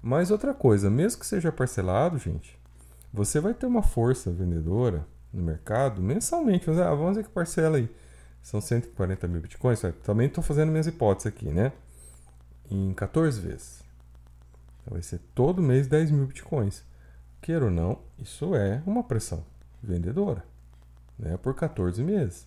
Mas 0.00 0.30
outra 0.30 0.54
coisa, 0.54 0.88
mesmo 0.88 1.18
que 1.20 1.26
seja 1.26 1.50
parcelado, 1.50 2.18
gente, 2.18 2.56
você 3.12 3.40
vai 3.40 3.52
ter 3.52 3.66
uma 3.66 3.82
força 3.82 4.30
vendedora 4.30 5.04
no 5.32 5.42
mercado 5.42 6.00
mensalmente. 6.00 6.70
Ah, 6.70 6.94
vamos 6.94 7.12
dizer 7.12 7.24
que 7.24 7.30
parcela 7.30 7.78
aí 7.78 7.90
são 8.46 8.60
140 8.60 9.26
mil 9.26 9.40
bitcoins. 9.40 9.82
Também 10.04 10.28
estou 10.28 10.42
fazendo 10.42 10.70
minhas 10.70 10.86
hipóteses 10.86 11.26
aqui, 11.26 11.50
né? 11.50 11.72
Em 12.70 12.94
14 12.94 13.40
vezes. 13.40 13.82
Então 14.80 14.92
vai 14.92 15.02
ser 15.02 15.18
todo 15.34 15.60
mês 15.60 15.88
10 15.88 16.12
mil 16.12 16.26
bitcoins. 16.26 16.84
queira 17.42 17.64
ou 17.64 17.72
não, 17.72 17.98
isso 18.20 18.54
é 18.54 18.80
uma 18.86 19.02
pressão 19.02 19.44
vendedora, 19.82 20.44
né? 21.18 21.36
Por 21.36 21.56
14 21.56 22.00
meses. 22.04 22.46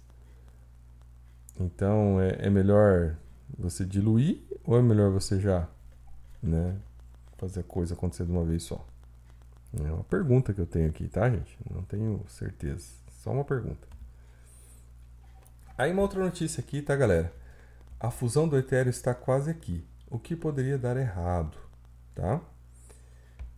Então 1.59 2.21
é, 2.21 2.47
é 2.47 2.49
melhor 2.49 3.17
você 3.57 3.83
diluir 3.83 4.41
ou 4.63 4.79
é 4.79 4.81
melhor 4.81 5.11
você 5.11 5.37
já, 5.37 5.67
né, 6.41 6.77
fazer 7.37 7.59
a 7.59 7.63
coisa 7.63 7.93
acontecer 7.93 8.25
de 8.25 8.31
uma 8.31 8.45
vez 8.45 8.63
só? 8.63 8.87
É 9.77 9.91
uma 9.91 10.05
pergunta 10.05 10.53
que 10.53 10.61
eu 10.61 10.65
tenho 10.65 10.89
aqui, 10.89 11.09
tá, 11.09 11.29
gente? 11.29 11.57
Não 11.69 11.83
tenho 11.83 12.23
certeza. 12.29 12.87
Só 13.21 13.31
uma 13.33 13.43
pergunta. 13.43 13.98
Aí 15.79 15.93
uma 15.93 16.01
outra 16.01 16.21
notícia 16.21 16.59
aqui, 16.59 16.81
tá, 16.81 16.93
galera? 16.93 17.31
A 17.97 18.11
fusão 18.11 18.49
do 18.49 18.57
Ethereum 18.57 18.89
está 18.89 19.13
quase 19.13 19.49
aqui. 19.49 19.87
O 20.11 20.19
que 20.19 20.35
poderia 20.35 20.77
dar 20.77 20.97
errado, 20.97 21.57
tá? 22.13 22.41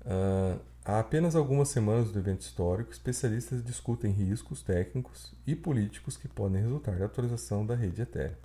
Uh, 0.02 0.62
há 0.86 1.00
apenas 1.00 1.36
algumas 1.36 1.70
semanas 1.70 2.12
do 2.12 2.20
evento 2.20 2.42
histórico, 2.42 2.92
especialistas 2.92 3.64
discutem 3.64 4.12
riscos 4.12 4.62
técnicos 4.62 5.34
e 5.48 5.56
políticos 5.56 6.16
que 6.16 6.28
podem 6.28 6.62
resultar 6.62 6.96
da 6.96 7.06
atualização 7.06 7.66
da 7.66 7.74
rede 7.74 8.04
Ethereum. 8.04 8.36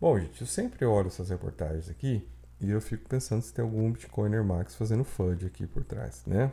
Bom, 0.00 0.18
gente, 0.18 0.40
eu 0.40 0.46
sempre 0.48 0.84
olho 0.84 1.06
essas 1.06 1.30
reportagens 1.30 1.88
aqui 1.88 2.28
e 2.60 2.68
eu 2.68 2.80
fico 2.80 3.08
pensando 3.08 3.42
se 3.42 3.54
tem 3.54 3.64
algum 3.64 3.92
Bitcoiner 3.92 4.42
Max 4.42 4.74
fazendo 4.74 5.04
FUD 5.04 5.46
aqui 5.46 5.68
por 5.68 5.84
trás, 5.84 6.24
né? 6.26 6.50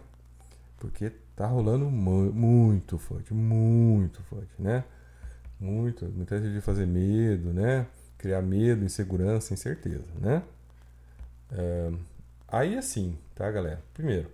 Porque 0.77 1.11
tá 1.35 1.47
rolando 1.47 1.89
mu 1.89 2.31
muito 2.31 2.99
FUD, 2.99 3.33
muito 3.33 4.21
FUD, 4.21 4.47
né? 4.59 4.83
Muito, 5.59 6.05
muita 6.05 6.39
gente 6.39 6.53
de 6.53 6.61
fazer 6.61 6.85
medo, 6.85 7.51
né? 7.53 7.85
Criar 8.17 8.41
medo, 8.41 8.83
insegurança, 8.85 9.53
incerteza, 9.53 10.11
né? 10.19 10.43
É, 11.51 11.91
aí 12.47 12.77
assim, 12.77 13.17
tá, 13.35 13.49
galera? 13.51 13.83
Primeiro, 13.93 14.31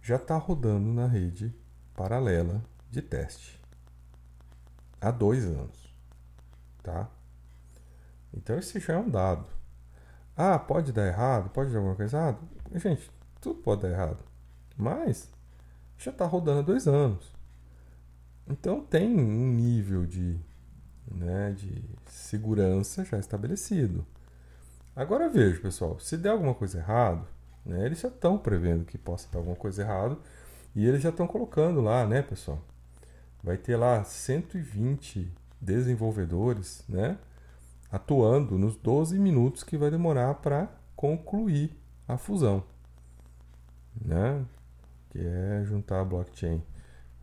já 0.00 0.18
tá 0.18 0.36
rodando 0.36 0.92
na 0.92 1.06
rede 1.06 1.54
paralela 1.94 2.62
de 2.90 3.02
teste 3.02 3.60
há 5.00 5.10
dois 5.10 5.44
anos, 5.44 5.94
tá? 6.82 7.10
Então 8.32 8.58
esse 8.58 8.80
já 8.80 8.94
é 8.94 8.98
um 8.98 9.10
dado. 9.10 9.46
Ah, 10.36 10.58
pode 10.58 10.92
dar 10.92 11.06
errado? 11.06 11.50
Pode 11.50 11.70
dar 11.70 11.78
alguma 11.78 11.96
coisa 11.96 12.16
errada? 12.16 12.38
Gente, 12.74 13.10
tudo 13.40 13.60
pode 13.60 13.82
dar 13.82 13.90
errado. 13.90 14.18
Mas 14.76 15.28
já 15.98 16.10
está 16.10 16.24
rodando 16.24 16.60
há 16.60 16.62
dois 16.62 16.88
anos. 16.88 17.30
Então 18.48 18.80
tem 18.80 19.14
um 19.18 19.52
nível 19.52 20.06
de, 20.06 20.38
né, 21.10 21.52
de 21.52 21.84
segurança 22.06 23.04
já 23.04 23.18
estabelecido. 23.18 24.06
Agora 24.94 25.28
veja, 25.28 25.60
pessoal, 25.60 25.98
se 26.00 26.16
der 26.16 26.30
alguma 26.30 26.54
coisa 26.54 26.78
errada, 26.78 27.26
né, 27.64 27.86
eles 27.86 28.00
já 28.00 28.08
estão 28.08 28.36
prevendo 28.36 28.84
que 28.84 28.98
possa 28.98 29.28
dar 29.30 29.38
alguma 29.38 29.56
coisa 29.56 29.82
errada 29.82 30.18
e 30.74 30.86
eles 30.86 31.02
já 31.02 31.10
estão 31.10 31.26
colocando 31.26 31.80
lá, 31.80 32.06
né, 32.06 32.22
pessoal? 32.22 32.62
Vai 33.42 33.56
ter 33.56 33.76
lá 33.76 34.04
120 34.04 35.32
desenvolvedores, 35.60 36.84
né, 36.88 37.18
atuando 37.90 38.58
nos 38.58 38.76
12 38.76 39.18
minutos 39.18 39.62
que 39.62 39.76
vai 39.76 39.90
demorar 39.90 40.34
para 40.34 40.68
concluir 40.96 41.76
a 42.06 42.16
fusão, 42.16 42.64
né? 44.00 44.44
que 45.10 45.18
é 45.18 45.62
juntar 45.64 46.00
a 46.00 46.04
blockchain 46.04 46.62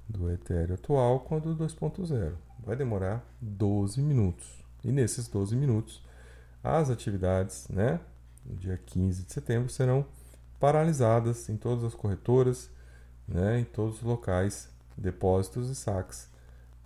do 0.10 0.32
Ethereum 0.32 0.74
atual 0.74 1.20
com 1.20 1.36
a 1.36 1.40
do 1.40 1.56
2.0. 1.56 2.34
Vai 2.66 2.76
demorar 2.76 3.24
12 3.40 4.02
minutos. 4.02 4.48
E 4.84 4.92
nesses 4.92 5.28
12 5.28 5.56
minutos, 5.56 6.04
as 6.64 6.90
atividades, 6.90 7.68
né, 7.70 8.00
no 8.46 8.56
dia 8.56 8.78
15 8.78 9.24
de 9.24 9.32
setembro, 9.32 9.70
serão 9.70 10.06
paralisadas 10.60 11.48
em 11.50 11.56
todas 11.56 11.84
as 11.84 11.94
corretoras, 11.94 12.70
né, 13.28 13.60
em 13.60 13.64
todos 13.64 13.98
os 13.98 14.02
locais, 14.02 14.70
depósitos 14.98 15.70
e 15.70 15.76
saques, 15.76 16.28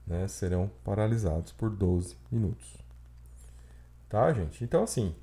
né, 0.05 0.27
serão 0.27 0.69
paralisados 0.83 1.51
por 1.53 1.69
12 1.69 2.17
minutos. 2.31 2.77
Tá, 4.09 4.31
gente? 4.33 4.63
Então, 4.63 4.83
assim, 4.83 5.15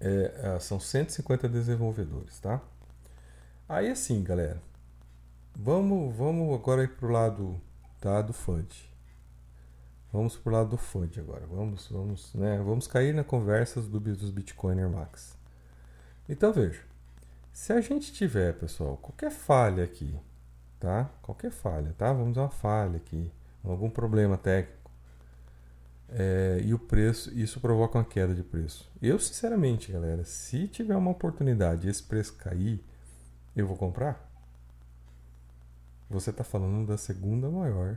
é, 0.00 0.54
é 0.56 0.60
são 0.60 0.80
150 0.80 1.48
desenvolvedores, 1.48 2.38
tá? 2.40 2.60
Aí, 3.68 3.88
assim, 3.88 4.22
galera, 4.22 4.60
vamos, 5.54 6.16
vamos 6.16 6.54
agora 6.54 6.86
para 6.88 7.06
o 7.06 7.10
lado 7.10 7.60
tá, 8.00 8.22
do 8.22 8.32
FUD. 8.32 8.90
Vamos 10.12 10.36
para 10.36 10.50
o 10.50 10.52
lado 10.54 10.70
do 10.70 10.76
FUD 10.76 11.20
agora. 11.20 11.46
Vamos, 11.46 11.88
vamos, 11.88 12.34
né, 12.34 12.58
vamos 12.58 12.86
cair 12.86 13.14
na 13.14 13.24
conversa 13.24 13.80
dos, 13.80 14.18
dos 14.18 14.30
Bitcoiner 14.30 14.88
Max. 14.88 15.36
Então, 16.28 16.52
veja. 16.52 16.82
Se 17.52 17.72
a 17.72 17.80
gente 17.80 18.12
tiver, 18.12 18.54
pessoal, 18.54 18.96
qualquer 18.96 19.30
falha 19.30 19.82
aqui, 19.84 20.14
tá? 20.78 21.10
Qualquer 21.20 21.50
falha, 21.50 21.94
tá? 21.98 22.12
Vamos 22.12 22.34
dar 22.34 22.42
uma 22.42 22.50
falha 22.50 22.96
aqui, 22.96 23.30
algum 23.64 23.90
problema 23.90 24.38
técnico 24.38 24.80
é, 26.12 26.60
e 26.64 26.74
o 26.74 26.78
preço, 26.78 27.32
isso 27.38 27.60
provoca 27.60 27.98
uma 27.98 28.04
queda 28.04 28.34
de 28.34 28.42
preço. 28.42 28.90
Eu, 29.00 29.18
sinceramente, 29.18 29.92
galera, 29.92 30.24
se 30.24 30.66
tiver 30.66 30.96
uma 30.96 31.10
oportunidade 31.10 31.86
e 31.86 31.90
esse 31.90 32.02
preço 32.02 32.34
cair, 32.34 32.84
eu 33.54 33.66
vou 33.66 33.76
comprar. 33.76 34.29
Você 36.10 36.30
está 36.30 36.42
falando 36.42 36.88
da 36.88 36.96
segunda 36.96 37.48
maior 37.48 37.96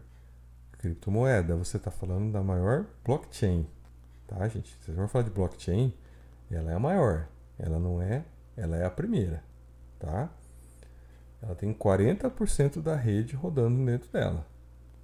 criptomoeda, 0.77 1.55
você 1.55 1.77
está 1.77 1.89
falando 1.89 2.31
da 2.31 2.43
maior 2.43 2.85
blockchain, 3.03 3.67
tá, 4.27 4.47
gente? 4.47 4.77
Você 4.81 4.93
for 4.93 5.07
falar 5.07 5.23
de 5.23 5.31
blockchain, 5.31 5.91
ela 6.51 6.71
é 6.71 6.75
a 6.75 6.79
maior, 6.79 7.27
ela 7.57 7.79
não 7.79 7.99
é, 7.99 8.23
ela 8.55 8.77
é 8.77 8.85
a 8.85 8.91
primeira, 8.91 9.43
tá? 9.97 10.29
Ela 11.41 11.55
tem 11.55 11.73
40% 11.73 12.81
da 12.81 12.95
rede 12.95 13.35
rodando 13.35 13.83
dentro 13.83 14.11
dela, 14.11 14.45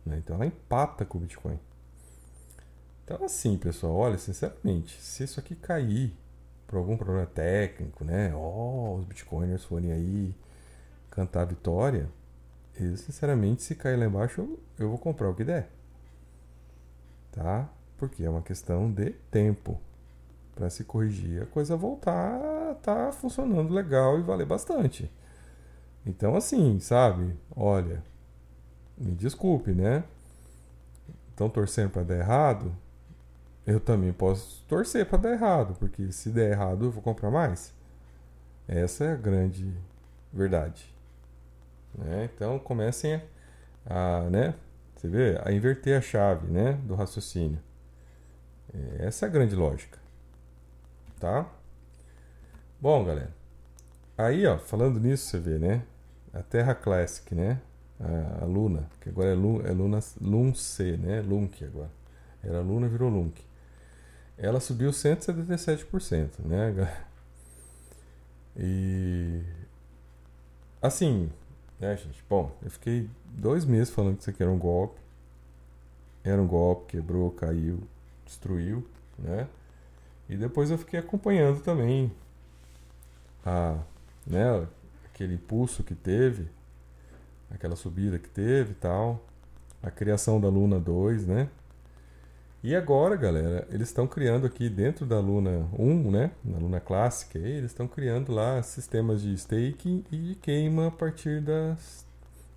né? 0.05 0.17
então 0.19 0.35
ela 0.35 0.45
empata 0.45 1.03
com 1.03 1.17
o 1.17 1.21
Bitcoin. 1.21 1.59
Então, 3.03 3.25
assim, 3.25 3.57
pessoal, 3.57 3.95
olha, 3.95 4.19
sinceramente, 4.19 5.01
se 5.01 5.23
isso 5.23 5.39
aqui 5.39 5.55
cair 5.55 6.15
por 6.67 6.77
algum 6.77 6.95
problema 6.95 7.25
técnico, 7.25 8.03
né? 8.05 8.31
Ó, 8.35 8.37
oh, 8.37 8.95
os 8.97 9.05
bitcoiners 9.05 9.63
forem 9.63 9.91
aí 9.91 10.35
cantar 11.09 11.41
a 11.41 11.45
vitória, 11.45 12.07
eu, 12.83 12.97
sinceramente, 12.97 13.63
se 13.63 13.75
cair 13.75 13.97
lá 13.97 14.05
embaixo, 14.05 14.57
eu, 14.77 14.89
vou 14.89 14.97
comprar 14.97 15.29
o 15.29 15.35
que 15.35 15.43
der. 15.43 15.69
Tá? 17.31 17.69
Porque 17.97 18.23
é 18.23 18.29
uma 18.29 18.41
questão 18.41 18.91
de 18.91 19.11
tempo 19.31 19.79
para 20.55 20.69
se 20.69 20.83
corrigir, 20.83 21.43
a 21.43 21.45
coisa 21.45 21.75
voltar 21.75 22.75
tá 22.81 23.11
funcionando 23.11 23.73
legal 23.73 24.19
e 24.19 24.21
valer 24.21 24.45
bastante. 24.45 25.09
Então, 26.05 26.35
assim, 26.35 26.79
sabe? 26.79 27.35
Olha, 27.55 28.03
me 28.97 29.11
desculpe, 29.11 29.71
né? 29.71 30.03
Estão 31.31 31.49
torcendo 31.49 31.91
para 31.91 32.03
dar 32.03 32.17
errado? 32.17 32.73
eu 33.69 33.79
também 33.79 34.11
posso 34.11 34.63
torcer 34.67 35.05
para 35.05 35.19
dar 35.19 35.31
errado, 35.31 35.75
porque 35.79 36.11
se 36.11 36.29
der 36.29 36.51
errado 36.51 36.85
eu 36.85 36.91
vou 36.91 37.03
comprar 37.03 37.29
mais. 37.29 37.71
Essa 38.67 39.05
é 39.05 39.11
a 39.11 39.15
grande 39.15 39.71
verdade. 40.33 40.91
Né? 41.93 42.29
Então 42.33 42.59
comecem 42.59 43.21
a, 43.85 44.21
né? 44.29 44.53
Você 44.95 45.07
vê, 45.07 45.39
a 45.43 45.51
inverter 45.51 45.97
a 45.97 46.01
chave, 46.01 46.47
né, 46.47 46.73
do 46.83 46.93
raciocínio. 46.93 47.59
É, 48.73 49.07
essa 49.07 49.25
é 49.25 49.29
a 49.29 49.31
grande 49.31 49.55
lógica, 49.55 49.97
tá? 51.19 51.49
Bom, 52.81 53.05
galera. 53.05 53.33
Aí, 54.17 54.45
ó, 54.45 54.57
falando 54.57 54.99
nisso, 54.99 55.27
você 55.27 55.39
vê, 55.39 55.57
né? 55.57 55.83
A 56.33 56.43
Terra 56.43 56.75
Classic, 56.75 57.33
né? 57.33 57.61
A, 57.99 58.43
a 58.43 58.45
Luna, 58.45 58.89
que 58.99 59.09
agora 59.09 59.29
é, 59.29 59.33
Luna, 59.33 59.69
é 59.69 59.71
Luna 59.71 59.99
Lun 60.19 60.53
C, 60.53 60.97
né? 60.97 61.21
Lunk 61.21 61.63
agora. 61.63 61.91
Era 62.43 62.59
Luna, 62.59 62.89
virou 62.89 63.09
Lunk 63.09 63.41
ela 64.39 64.59
subiu 64.59 64.89
177%, 64.91 66.39
né? 66.45 67.03
E 68.61 69.41
assim, 70.81 71.31
né, 71.79 71.95
gente? 71.95 72.23
Bom, 72.29 72.51
eu 72.61 72.69
fiquei 72.69 73.09
dois 73.25 73.65
meses 73.65 73.89
falando 73.93 74.15
que 74.15 74.21
isso 74.21 74.29
aqui 74.29 74.43
era 74.43 74.51
um 74.51 74.57
golpe. 74.57 74.99
Era 76.23 76.41
um 76.41 76.47
golpe, 76.47 76.91
quebrou, 76.91 77.31
caiu, 77.31 77.79
destruiu, 78.25 78.85
né? 79.17 79.47
E 80.27 80.35
depois 80.35 80.69
eu 80.69 80.77
fiquei 80.77 80.99
acompanhando 80.99 81.61
também 81.61 82.11
a, 83.45 83.77
né, 84.27 84.67
aquele 85.05 85.33
impulso 85.33 85.83
que 85.83 85.95
teve, 85.95 86.47
aquela 87.49 87.75
subida 87.75 88.19
que 88.19 88.29
teve 88.29 88.71
e 88.71 88.75
tal, 88.75 89.25
a 89.81 89.89
criação 89.89 90.39
da 90.39 90.49
Luna 90.49 90.79
2, 90.79 91.25
né? 91.25 91.49
E 92.61 92.75
agora, 92.75 93.15
galera, 93.15 93.65
eles 93.71 93.87
estão 93.87 94.05
criando 94.05 94.45
aqui 94.45 94.69
dentro 94.69 95.05
da 95.05 95.17
Luna 95.17 95.65
1, 95.77 96.11
né, 96.11 96.31
na 96.43 96.57
Luna 96.57 96.81
clássica, 96.81 97.39
eles 97.39 97.71
estão 97.71 97.87
criando 97.87 98.33
lá 98.33 98.61
sistemas 98.61 99.21
de 99.21 99.33
staking 99.33 100.03
e 100.11 100.35
queima 100.41 100.87
a 100.87 100.91
partir 100.91 101.39
das 101.39 102.05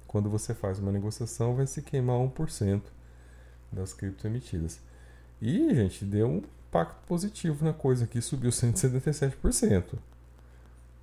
quando 0.08 0.28
você 0.28 0.52
faz 0.54 0.80
uma 0.80 0.90
negociação, 0.92 1.54
vai 1.54 1.66
se 1.66 1.80
queimar 1.80 2.16
1% 2.16 2.82
das 3.72 3.94
cripto 3.94 4.26
emitidas. 4.26 4.80
E, 5.40 5.74
gente, 5.74 6.04
deu 6.04 6.28
um 6.28 6.42
impacto 6.68 7.06
positivo 7.06 7.64
na 7.64 7.72
coisa 7.72 8.04
aqui, 8.04 8.20
subiu 8.20 8.50
177%. 8.50 9.94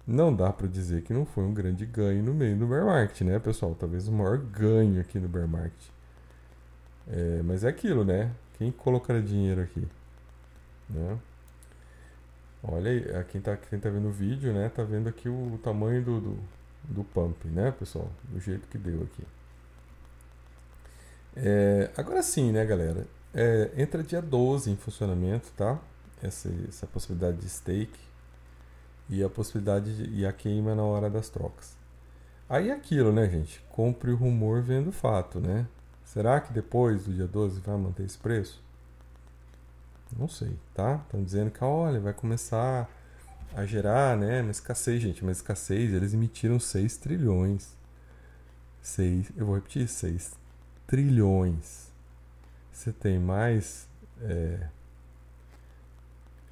não 0.05 0.35
dá 0.35 0.51
para 0.51 0.67
dizer 0.67 1.03
que 1.03 1.13
não 1.13 1.25
foi 1.25 1.45
um 1.45 1.53
grande 1.53 1.85
ganho 1.85 2.21
no 2.21 2.33
meio 2.33 2.57
do 2.57 2.67
bear 2.67 2.85
market, 2.85 3.21
né, 3.21 3.39
pessoal? 3.39 3.73
Talvez 3.73 4.07
o 4.07 4.11
maior 4.11 4.37
ganho 4.37 4.99
aqui 5.01 5.19
no 5.19 5.27
bear 5.27 5.47
market. 5.47 5.87
É, 7.07 7.41
mas 7.43 7.63
é 7.63 7.69
aquilo, 7.69 8.03
né? 8.05 8.31
Quem 8.59 8.71
colocaria 8.71 9.21
dinheiro 9.21 9.61
aqui? 9.61 9.87
Né? 10.89 11.17
Olha 12.61 12.91
aí, 12.91 13.23
quem 13.31 13.39
tá, 13.39 13.55
quem 13.55 13.79
tá 13.79 13.89
vendo 13.89 14.09
o 14.09 14.11
vídeo, 14.11 14.51
né? 14.53 14.67
Tá 14.67 14.83
vendo 14.83 15.07
aqui 15.07 15.29
o, 15.29 15.53
o 15.53 15.57
tamanho 15.59 16.03
do, 16.03 16.19
do, 16.19 16.39
do, 16.83 17.03
pump, 17.05 17.47
né, 17.47 17.71
pessoal? 17.71 18.11
Do 18.25 18.37
jeito 18.37 18.67
que 18.67 18.77
deu 18.77 19.01
aqui. 19.03 19.23
É, 21.37 21.89
agora 21.95 22.21
sim, 22.21 22.51
né, 22.51 22.65
galera? 22.65 23.07
É, 23.33 23.71
entra 23.77 24.03
dia 24.03 24.21
12 24.21 24.69
em 24.69 24.75
funcionamento, 24.75 25.53
tá? 25.55 25.79
Essa, 26.21 26.49
essa 26.67 26.85
possibilidade 26.85 27.37
de 27.37 27.47
stake 27.47 27.99
e 29.09 29.23
a 29.23 29.29
possibilidade 29.29 29.95
de, 29.95 30.19
e 30.19 30.25
a 30.25 30.33
queima 30.33 30.75
na 30.75 30.83
hora 30.83 31.09
das 31.09 31.29
trocas. 31.29 31.77
Aí 32.49 32.69
é 32.69 32.73
aquilo, 32.73 33.13
né, 33.13 33.29
gente? 33.29 33.63
Compre 33.69 34.11
o 34.11 34.17
rumor 34.17 34.61
vendo 34.61 34.89
o 34.89 34.91
fato, 34.91 35.39
né? 35.39 35.65
Será 36.09 36.41
que 36.41 36.51
depois 36.51 37.03
do 37.05 37.13
dia 37.13 37.27
12 37.27 37.59
vai 37.59 37.77
manter 37.77 38.03
esse 38.03 38.17
preço? 38.17 38.59
Não 40.17 40.27
sei, 40.27 40.57
tá? 40.73 40.95
Estão 41.05 41.23
dizendo 41.23 41.51
que, 41.51 41.63
olha, 41.63 41.99
vai 41.99 42.13
começar 42.13 42.89
a 43.55 43.63
gerar, 43.63 44.17
né? 44.17 44.41
Uma 44.41 44.49
escassez, 44.49 44.99
gente. 44.99 45.23
Mas 45.23 45.37
escassez, 45.37 45.93
eles 45.93 46.11
emitiram 46.11 46.59
6 46.59 46.97
trilhões. 46.97 47.75
6, 48.81 49.33
eu 49.37 49.45
vou 49.45 49.53
repetir, 49.53 49.87
6 49.87 50.33
trilhões. 50.87 51.91
Você 52.73 52.91
tem 52.91 53.19
mais. 53.19 53.87
É, 54.19 54.67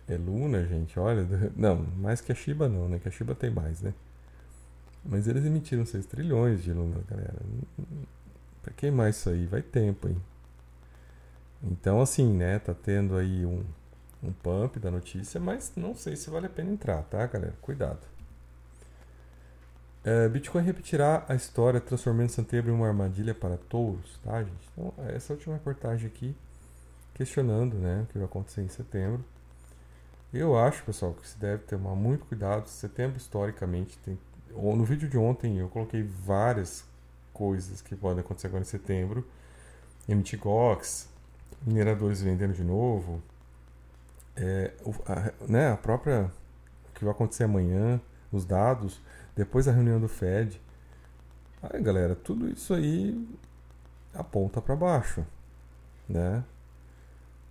é 0.08 0.18
Luna, 0.18 0.68
gente, 0.68 1.00
olha. 1.00 1.28
Não, 1.58 1.78
mais 1.98 2.22
que 2.22 2.32
a 2.32 2.36
Shiba 2.36 2.70
não, 2.70 2.88
né? 2.88 3.00
Que 3.00 3.08
a 3.08 3.12
Shiba 3.12 3.34
tem 3.34 3.50
mais, 3.50 3.82
né? 3.82 3.92
Mas 5.04 5.28
eles 5.28 5.44
emitiram 5.46 5.84
6 5.84 6.06
trilhões 6.06 6.64
de 6.64 6.72
Luna, 6.72 7.02
galera. 7.10 7.42
Pra 8.68 8.74
queimar 8.74 9.10
isso 9.10 9.30
aí 9.30 9.46
vai 9.46 9.62
tempo, 9.62 10.10
hein? 10.10 10.22
Então, 11.64 12.02
assim, 12.02 12.34
né? 12.34 12.60
Tá 12.60 12.74
tendo 12.74 13.16
aí 13.16 13.46
um, 13.46 13.64
um 14.22 14.34
pump 14.34 14.78
da 14.78 14.92
notícia, 14.92 15.40
mas 15.40 15.72
não 15.78 15.96
sei 15.96 16.18
se 16.18 16.30
vale 16.30 16.48
a 16.48 16.50
pena 16.50 16.70
entrar, 16.70 17.02
tá, 17.04 17.26
galera? 17.28 17.54
Cuidado. 17.62 18.02
É, 20.04 20.28
Bitcoin 20.28 20.64
repetirá 20.64 21.24
a 21.30 21.36
história 21.36 21.80
transformando 21.80 22.28
setembro 22.28 22.70
em 22.70 22.76
uma 22.76 22.90
armadilha 22.90 23.34
para 23.34 23.56
touros, 23.56 24.20
tá, 24.22 24.44
gente? 24.44 24.70
Então, 24.74 24.94
essa 25.16 25.32
última 25.32 25.56
reportagem 25.56 26.06
aqui, 26.06 26.36
questionando, 27.14 27.76
né, 27.78 28.02
o 28.04 28.06
que 28.08 28.18
vai 28.18 28.26
acontecer 28.26 28.64
em 28.64 28.70
setembro. 28.70 29.24
Eu 30.34 30.60
acho, 30.60 30.84
pessoal, 30.84 31.14
que 31.14 31.26
se 31.26 31.38
deve 31.38 31.64
tomar 31.64 31.96
muito 31.96 32.26
cuidado. 32.26 32.68
Setembro, 32.68 33.16
historicamente, 33.16 33.98
tem... 34.00 34.20
no 34.52 34.84
vídeo 34.84 35.08
de 35.08 35.18
ontem 35.18 35.58
eu 35.58 35.70
coloquei 35.70 36.04
várias 36.04 36.86
coisas 37.38 37.84
que 37.84 37.96
podem 37.96 38.22
acontecer 38.22 38.48
agora 38.48 38.64
em 38.64 38.66
setembro. 38.66 39.24
MTGOX, 40.08 41.08
mineradores 41.64 42.20
vendendo 42.20 42.54
de 42.54 42.64
novo, 42.64 43.22
é, 44.36 44.74
a, 45.06 45.32
né, 45.48 45.72
a 45.72 45.78
própria 45.78 46.32
o 46.90 46.94
que 46.94 47.04
vai 47.06 47.14
acontecer 47.14 47.44
amanhã, 47.44 48.02
os 48.32 48.44
dados, 48.44 49.00
depois 49.36 49.68
da 49.68 49.72
reunião 49.72 50.00
do 50.00 50.08
Fed. 50.08 50.60
Aí, 51.62 51.80
galera, 51.80 52.16
tudo 52.16 52.50
isso 52.50 52.74
aí 52.74 53.28
aponta 54.16 54.60
para 54.60 54.76
baixo, 54.76 55.24
né? 56.10 56.44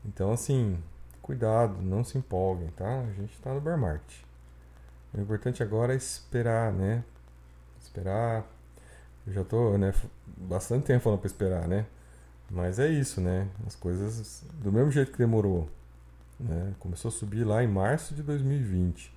Então, 0.04 0.32
assim, 0.32 0.82
cuidado, 1.22 1.80
não 1.80 2.02
se 2.02 2.18
empolguem, 2.18 2.68
tá? 2.70 3.02
A 3.02 3.12
gente 3.12 3.34
está 3.34 3.54
no 3.54 3.60
bear 3.60 3.78
market. 3.78 4.24
O 5.14 5.20
importante 5.20 5.62
agora 5.62 5.92
é 5.92 5.96
esperar, 5.96 6.72
né? 6.72 7.04
Esperar. 7.80 8.44
Já 9.28 9.42
tô, 9.42 9.76
né, 9.76 9.92
bastante 10.36 10.84
tempo 10.86 11.02
falando 11.02 11.18
para 11.18 11.26
esperar, 11.26 11.66
né? 11.66 11.86
Mas 12.50 12.78
é 12.78 12.88
isso, 12.88 13.20
né? 13.20 13.48
As 13.66 13.74
coisas 13.74 14.44
do 14.54 14.70
mesmo 14.70 14.90
jeito 14.92 15.10
que 15.10 15.18
demorou, 15.18 15.68
né? 16.38 16.74
Começou 16.78 17.08
a 17.08 17.12
subir 17.12 17.44
lá 17.44 17.62
em 17.62 17.66
março 17.66 18.14
de 18.14 18.22
2020. 18.22 19.12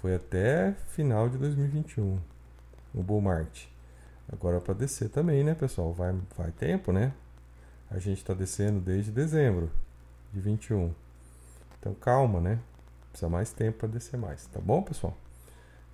Foi 0.00 0.14
até 0.14 0.72
final 0.88 1.28
de 1.28 1.36
2021 1.36 2.18
o 2.94 3.02
bull 3.02 3.20
market. 3.20 3.66
Agora 4.32 4.60
para 4.60 4.74
descer 4.74 5.10
também, 5.10 5.44
né, 5.44 5.54
pessoal? 5.54 5.92
Vai 5.92 6.14
vai 6.36 6.50
tempo, 6.50 6.92
né? 6.92 7.12
A 7.90 7.98
gente 7.98 8.18
está 8.18 8.32
descendo 8.32 8.80
desde 8.80 9.12
dezembro 9.12 9.70
de 10.32 10.40
21. 10.40 10.94
Então 11.78 11.94
calma, 11.94 12.40
né? 12.40 12.58
Precisa 13.10 13.28
mais 13.28 13.52
tempo 13.52 13.78
para 13.78 13.88
descer 13.88 14.18
mais, 14.18 14.46
tá 14.46 14.60
bom, 14.60 14.82
pessoal? 14.82 15.16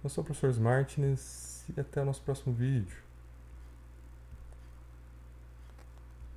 Eu 0.03 0.11
sou 0.11 0.23
o 0.23 0.25
professor 0.25 0.61
Martins 0.61 1.65
e 1.69 1.81
até 1.81 2.03
o 2.03 2.05
nosso 2.05 2.23
próximo 2.23 2.53
vídeo. 2.55 3.12